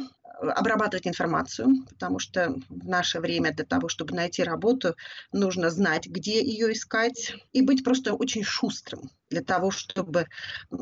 обрабатывать 0.41 1.07
информацию, 1.07 1.85
потому 1.89 2.19
что 2.19 2.55
в 2.69 2.89
наше 2.89 3.21
время 3.21 3.53
для 3.53 3.65
того, 3.65 3.89
чтобы 3.89 4.15
найти 4.15 4.43
работу, 4.43 4.95
нужно 5.33 5.71
знать, 5.71 6.07
где 6.07 6.43
ее 6.43 6.73
искать, 6.73 7.35
и 7.53 7.63
быть 7.63 7.85
просто 7.85 8.15
очень 8.15 8.43
шустрым 8.43 9.11
для 9.29 9.43
того, 9.43 9.71
чтобы 9.71 10.27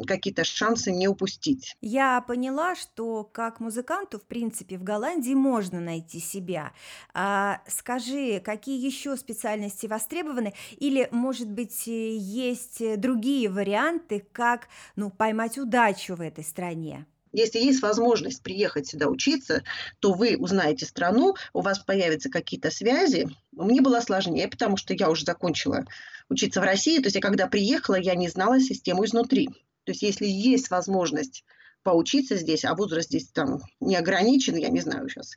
какие-то 0.06 0.44
шансы 0.44 0.90
не 0.90 1.06
упустить. 1.08 1.76
Я 1.82 2.20
поняла, 2.22 2.76
что 2.76 3.24
как 3.24 3.60
музыканту, 3.60 4.18
в 4.18 4.24
принципе, 4.24 4.78
в 4.78 4.84
Голландии 4.84 5.34
можно 5.34 5.80
найти 5.80 6.18
себя. 6.18 6.72
А 7.12 7.60
скажи, 7.66 8.40
какие 8.40 8.82
еще 8.82 9.16
специальности 9.16 9.86
востребованы? 9.86 10.54
Или, 10.78 11.08
может 11.10 11.50
быть, 11.50 11.86
есть 11.86 12.98
другие 12.98 13.50
варианты, 13.50 14.26
как 14.32 14.68
ну, 14.96 15.10
поймать 15.10 15.58
удачу 15.58 16.14
в 16.14 16.20
этой 16.20 16.44
стране? 16.44 17.06
Если 17.32 17.58
есть 17.58 17.82
возможность 17.82 18.42
приехать 18.42 18.88
сюда 18.88 19.08
учиться, 19.08 19.62
то 20.00 20.12
вы 20.12 20.36
узнаете 20.36 20.86
страну, 20.86 21.34
у 21.52 21.60
вас 21.60 21.78
появятся 21.80 22.30
какие-то 22.30 22.70
связи. 22.70 23.28
Мне 23.52 23.80
было 23.80 24.00
сложнее, 24.00 24.48
потому 24.48 24.76
что 24.76 24.94
я 24.94 25.10
уже 25.10 25.24
закончила 25.24 25.84
учиться 26.28 26.60
в 26.60 26.64
России. 26.64 26.98
То 26.98 27.06
есть 27.06 27.16
я 27.16 27.22
когда 27.22 27.46
приехала, 27.46 27.96
я 27.96 28.14
не 28.14 28.28
знала 28.28 28.60
систему 28.60 29.04
изнутри. 29.04 29.48
То 29.84 29.92
есть 29.92 30.02
если 30.02 30.26
есть 30.26 30.70
возможность 30.70 31.44
поучиться 31.82 32.36
здесь, 32.36 32.64
а 32.64 32.74
возраст 32.74 33.08
здесь 33.08 33.28
там 33.28 33.62
не 33.80 33.96
ограничен, 33.96 34.56
я 34.56 34.68
не 34.68 34.80
знаю 34.80 35.08
сейчас, 35.08 35.36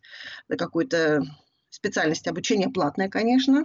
какой-то 0.50 1.24
специальность 1.70 2.28
обучения 2.28 2.68
платная, 2.68 3.10
конечно, 3.10 3.64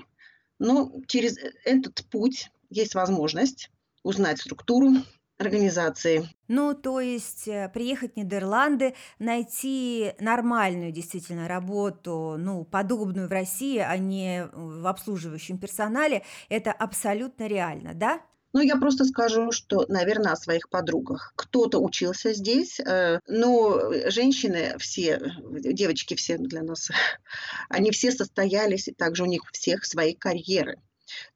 но 0.59 0.93
через 1.07 1.37
этот 1.65 2.05
путь 2.07 2.51
есть 2.71 2.95
возможность 2.95 3.71
узнать 4.03 4.41
структуру 4.41 4.93
организации. 5.38 6.29
Ну, 6.49 6.75
то 6.75 7.01
есть 7.01 7.49
э, 7.49 7.68
приехать 7.72 8.14
в 8.14 8.16
Нидерланды, 8.16 8.94
найти 9.18 10.12
нормальную 10.18 10.92
действительно 10.92 11.49
работу, 11.49 12.37
ну, 12.38 12.64
подобную 12.64 13.29
в 13.29 13.33
России, 13.33 13.79
а 13.79 13.96
не 13.99 14.49
в 14.53 14.87
обслуживающем 14.87 15.59
персонале, 15.59 16.22
это 16.49 16.72
абсолютно 16.72 17.46
реально, 17.46 17.94
да? 17.94 18.20
Ну, 18.53 18.62
я 18.62 18.77
просто 18.77 19.05
скажу, 19.05 19.53
что, 19.53 19.85
наверное, 19.88 20.33
о 20.33 20.37
своих 20.37 20.70
подругах. 20.70 21.35
Кто-то 21.37 21.79
учился 21.79 22.33
здесь, 22.33 22.81
э, 22.81 23.20
но 23.27 23.92
женщины 24.09 24.77
все, 24.79 25.20
девочки 25.42 26.14
все 26.14 26.38
для 26.38 26.62
нас, 26.62 26.90
они 27.68 27.90
все 27.90 28.11
состоялись, 28.12 28.88
и 28.88 28.92
также 28.92 29.25
у 29.25 29.27
них 29.27 29.42
всех 29.53 29.85
свои 29.85 30.14
карьеры. 30.14 30.79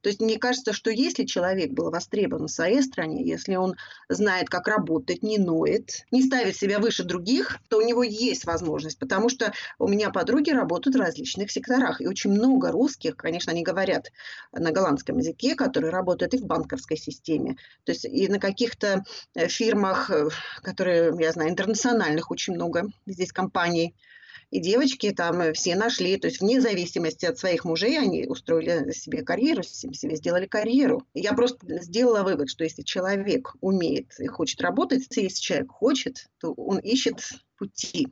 То 0.01 0.09
есть 0.09 0.21
мне 0.21 0.37
кажется, 0.37 0.73
что 0.73 0.89
если 0.89 1.25
человек 1.25 1.71
был 1.71 1.89
востребован 1.89 2.47
в 2.47 2.51
своей 2.51 2.81
стране, 2.81 3.25
если 3.25 3.55
он 3.55 3.75
знает, 4.09 4.49
как 4.49 4.67
работать, 4.67 5.23
не 5.23 5.37
ноет, 5.37 6.05
не 6.11 6.23
ставит 6.23 6.55
себя 6.55 6.79
выше 6.79 7.03
других, 7.03 7.59
то 7.69 7.77
у 7.77 7.81
него 7.81 8.03
есть 8.03 8.45
возможность. 8.45 8.99
Потому 8.99 9.29
что 9.29 9.53
у 9.79 9.87
меня 9.87 10.09
подруги 10.09 10.51
работают 10.51 10.95
в 10.95 10.99
различных 10.99 11.51
секторах. 11.51 12.01
И 12.01 12.07
очень 12.07 12.31
много 12.31 12.71
русских, 12.71 13.15
конечно, 13.15 13.51
они 13.51 13.63
говорят 13.63 14.11
на 14.51 14.71
голландском 14.71 15.17
языке, 15.17 15.55
которые 15.55 15.91
работают 15.91 16.33
и 16.33 16.37
в 16.37 16.45
банковской 16.45 16.97
системе. 16.97 17.57
То 17.83 17.91
есть 17.91 18.05
и 18.05 18.27
на 18.27 18.39
каких-то 18.39 19.03
э, 19.35 19.47
фирмах, 19.47 20.09
э, 20.09 20.29
которые, 20.61 21.13
я 21.19 21.31
знаю, 21.31 21.49
интернациональных 21.49 22.31
очень 22.31 22.53
много 22.53 22.87
здесь 23.05 23.31
компаний– 23.31 23.95
и 24.51 24.59
девочки 24.59 25.11
там 25.11 25.41
э, 25.41 25.53
все 25.53 25.75
нашли, 25.75 26.17
то 26.17 26.27
есть 26.27 26.41
вне 26.41 26.61
зависимости 26.61 27.25
от 27.25 27.39
своих 27.39 27.65
мужей, 27.65 27.97
они 27.97 28.27
устроили 28.27 28.91
себе 28.91 29.23
карьеру, 29.23 29.63
себе 29.63 30.15
сделали 30.15 30.45
карьеру. 30.45 31.07
Я 31.13 31.33
просто 31.33 31.81
сделала 31.81 32.23
вывод, 32.23 32.49
что 32.49 32.63
если 32.63 32.83
человек 32.83 33.55
умеет 33.61 34.19
и 34.19 34.27
хочет 34.27 34.61
работать, 34.61 35.07
если 35.15 35.41
человек 35.41 35.71
хочет, 35.71 36.29
то 36.39 36.53
он 36.53 36.79
ищет 36.79 37.21
пути. 37.57 38.09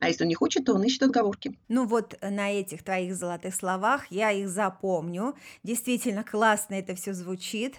А 0.00 0.08
если 0.08 0.24
он 0.24 0.28
не 0.28 0.34
хочет, 0.34 0.64
то 0.66 0.74
он 0.74 0.82
ищет 0.82 1.04
отговорки. 1.04 1.58
Ну 1.68 1.86
вот 1.86 2.14
на 2.20 2.52
этих 2.52 2.82
твоих 2.84 3.14
золотых 3.14 3.54
словах 3.54 4.10
я 4.10 4.32
их 4.32 4.48
запомню. 4.48 5.34
Действительно 5.62 6.24
классно 6.24 6.74
это 6.74 6.94
все 6.94 7.14
звучит. 7.14 7.76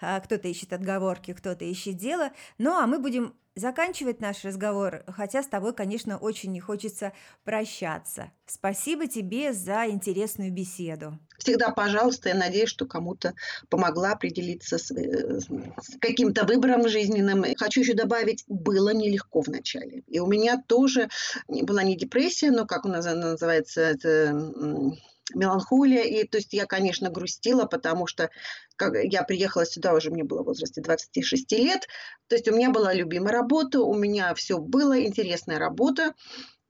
А, 0.00 0.18
кто-то 0.20 0.48
ищет 0.48 0.72
отговорки, 0.72 1.34
кто-то 1.34 1.64
ищет 1.64 1.96
дело. 1.96 2.32
Ну 2.56 2.72
а 2.72 2.86
мы 2.86 2.98
будем 2.98 3.34
заканчивать 3.58 4.20
наш 4.20 4.44
разговор, 4.44 5.02
хотя 5.08 5.42
с 5.42 5.46
тобой, 5.46 5.74
конечно, 5.74 6.18
очень 6.18 6.52
не 6.52 6.60
хочется 6.60 7.12
прощаться. 7.44 8.32
Спасибо 8.46 9.06
тебе 9.06 9.52
за 9.52 9.86
интересную 9.88 10.52
беседу. 10.52 11.18
Всегда, 11.38 11.70
пожалуйста, 11.70 12.30
я 12.30 12.34
надеюсь, 12.34 12.68
что 12.68 12.86
кому-то 12.86 13.34
помогла 13.68 14.12
определиться 14.12 14.78
с, 14.78 14.90
э, 14.90 15.40
с 15.40 15.98
каким-то 16.00 16.44
выбором 16.44 16.88
жизненным. 16.88 17.44
Хочу 17.56 17.80
еще 17.80 17.94
добавить, 17.94 18.44
было 18.48 18.92
нелегко 18.92 19.40
вначале. 19.40 20.02
И 20.06 20.18
у 20.18 20.26
меня 20.26 20.62
тоже 20.66 21.08
была 21.48 21.82
не 21.82 21.96
депрессия, 21.96 22.50
но 22.50 22.66
как 22.66 22.84
у 22.84 22.88
нас 22.88 23.04
называется, 23.04 23.82
это 23.82 24.96
меланхолия. 25.34 26.02
И 26.02 26.26
то 26.26 26.38
есть 26.38 26.52
я, 26.52 26.66
конечно, 26.66 27.10
грустила, 27.10 27.64
потому 27.64 28.06
что 28.06 28.30
как 28.76 28.94
я 29.02 29.22
приехала 29.22 29.66
сюда 29.66 29.94
уже, 29.94 30.10
мне 30.10 30.24
было 30.24 30.42
в 30.42 30.46
возрасте 30.46 30.80
26 30.80 31.52
лет. 31.52 31.88
То 32.28 32.36
есть 32.36 32.48
у 32.48 32.54
меня 32.54 32.70
была 32.70 32.94
любимая 32.94 33.32
работа, 33.32 33.80
у 33.80 33.94
меня 33.94 34.34
все 34.34 34.58
было, 34.58 35.04
интересная 35.04 35.58
работа. 35.58 36.14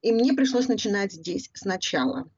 И 0.01 0.12
мне 0.12 0.33
пришлось 0.33 0.68
начинать 0.68 1.12
здесь 1.12 1.51
сначала 1.55 2.29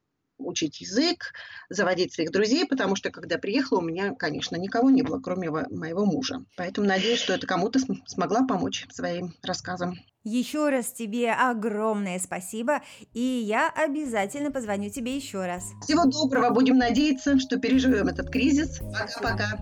учить 0.45 0.81
язык, 0.81 1.33
заводить 1.69 2.13
своих 2.13 2.31
друзей, 2.31 2.65
потому 2.65 2.95
что, 2.95 3.11
когда 3.11 3.37
приехала, 3.37 3.79
у 3.79 3.83
меня, 3.83 4.13
конечно, 4.15 4.55
никого 4.55 4.89
не 4.89 5.01
было, 5.01 5.19
кроме 5.19 5.49
моего 5.49 6.05
мужа. 6.05 6.43
Поэтому 6.57 6.87
надеюсь, 6.87 7.19
что 7.19 7.33
это 7.33 7.47
кому-то 7.47 7.79
смогла 8.05 8.45
помочь 8.47 8.87
своим 8.91 9.33
рассказом. 9.43 9.97
Еще 10.23 10.69
раз 10.69 10.91
тебе 10.91 11.33
огромное 11.33 12.19
спасибо, 12.19 12.81
и 13.13 13.19
я 13.19 13.69
обязательно 13.69 14.51
позвоню 14.51 14.91
тебе 14.91 15.15
еще 15.15 15.45
раз. 15.45 15.63
Всего 15.83 16.05
доброго, 16.05 16.51
будем 16.51 16.77
надеяться, 16.77 17.39
что 17.39 17.57
переживем 17.57 18.07
этот 18.07 18.29
кризис. 18.29 18.79
Пока-пока. 18.79 19.59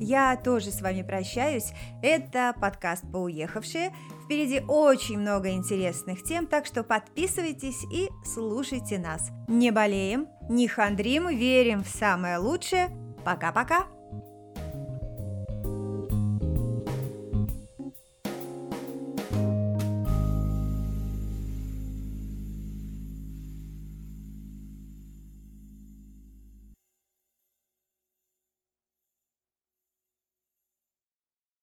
Я 0.00 0.36
тоже 0.36 0.70
с 0.70 0.80
вами 0.80 1.02
прощаюсь. 1.02 1.72
Это 2.02 2.54
подкаст 2.60 3.04
«Поуехавшие». 3.12 3.92
Впереди 4.28 4.60
очень 4.68 5.18
много 5.18 5.52
интересных 5.52 6.22
тем, 6.22 6.46
так 6.46 6.66
что 6.66 6.84
подписывайтесь 6.84 7.82
и 7.90 8.10
слушайте 8.26 8.98
нас. 8.98 9.30
Не 9.48 9.70
болеем, 9.70 10.28
не 10.50 10.68
хандрим, 10.68 11.28
верим 11.28 11.82
в 11.82 11.88
самое 11.88 12.36
лучшее. 12.36 12.90
Пока-пока! 13.24 13.86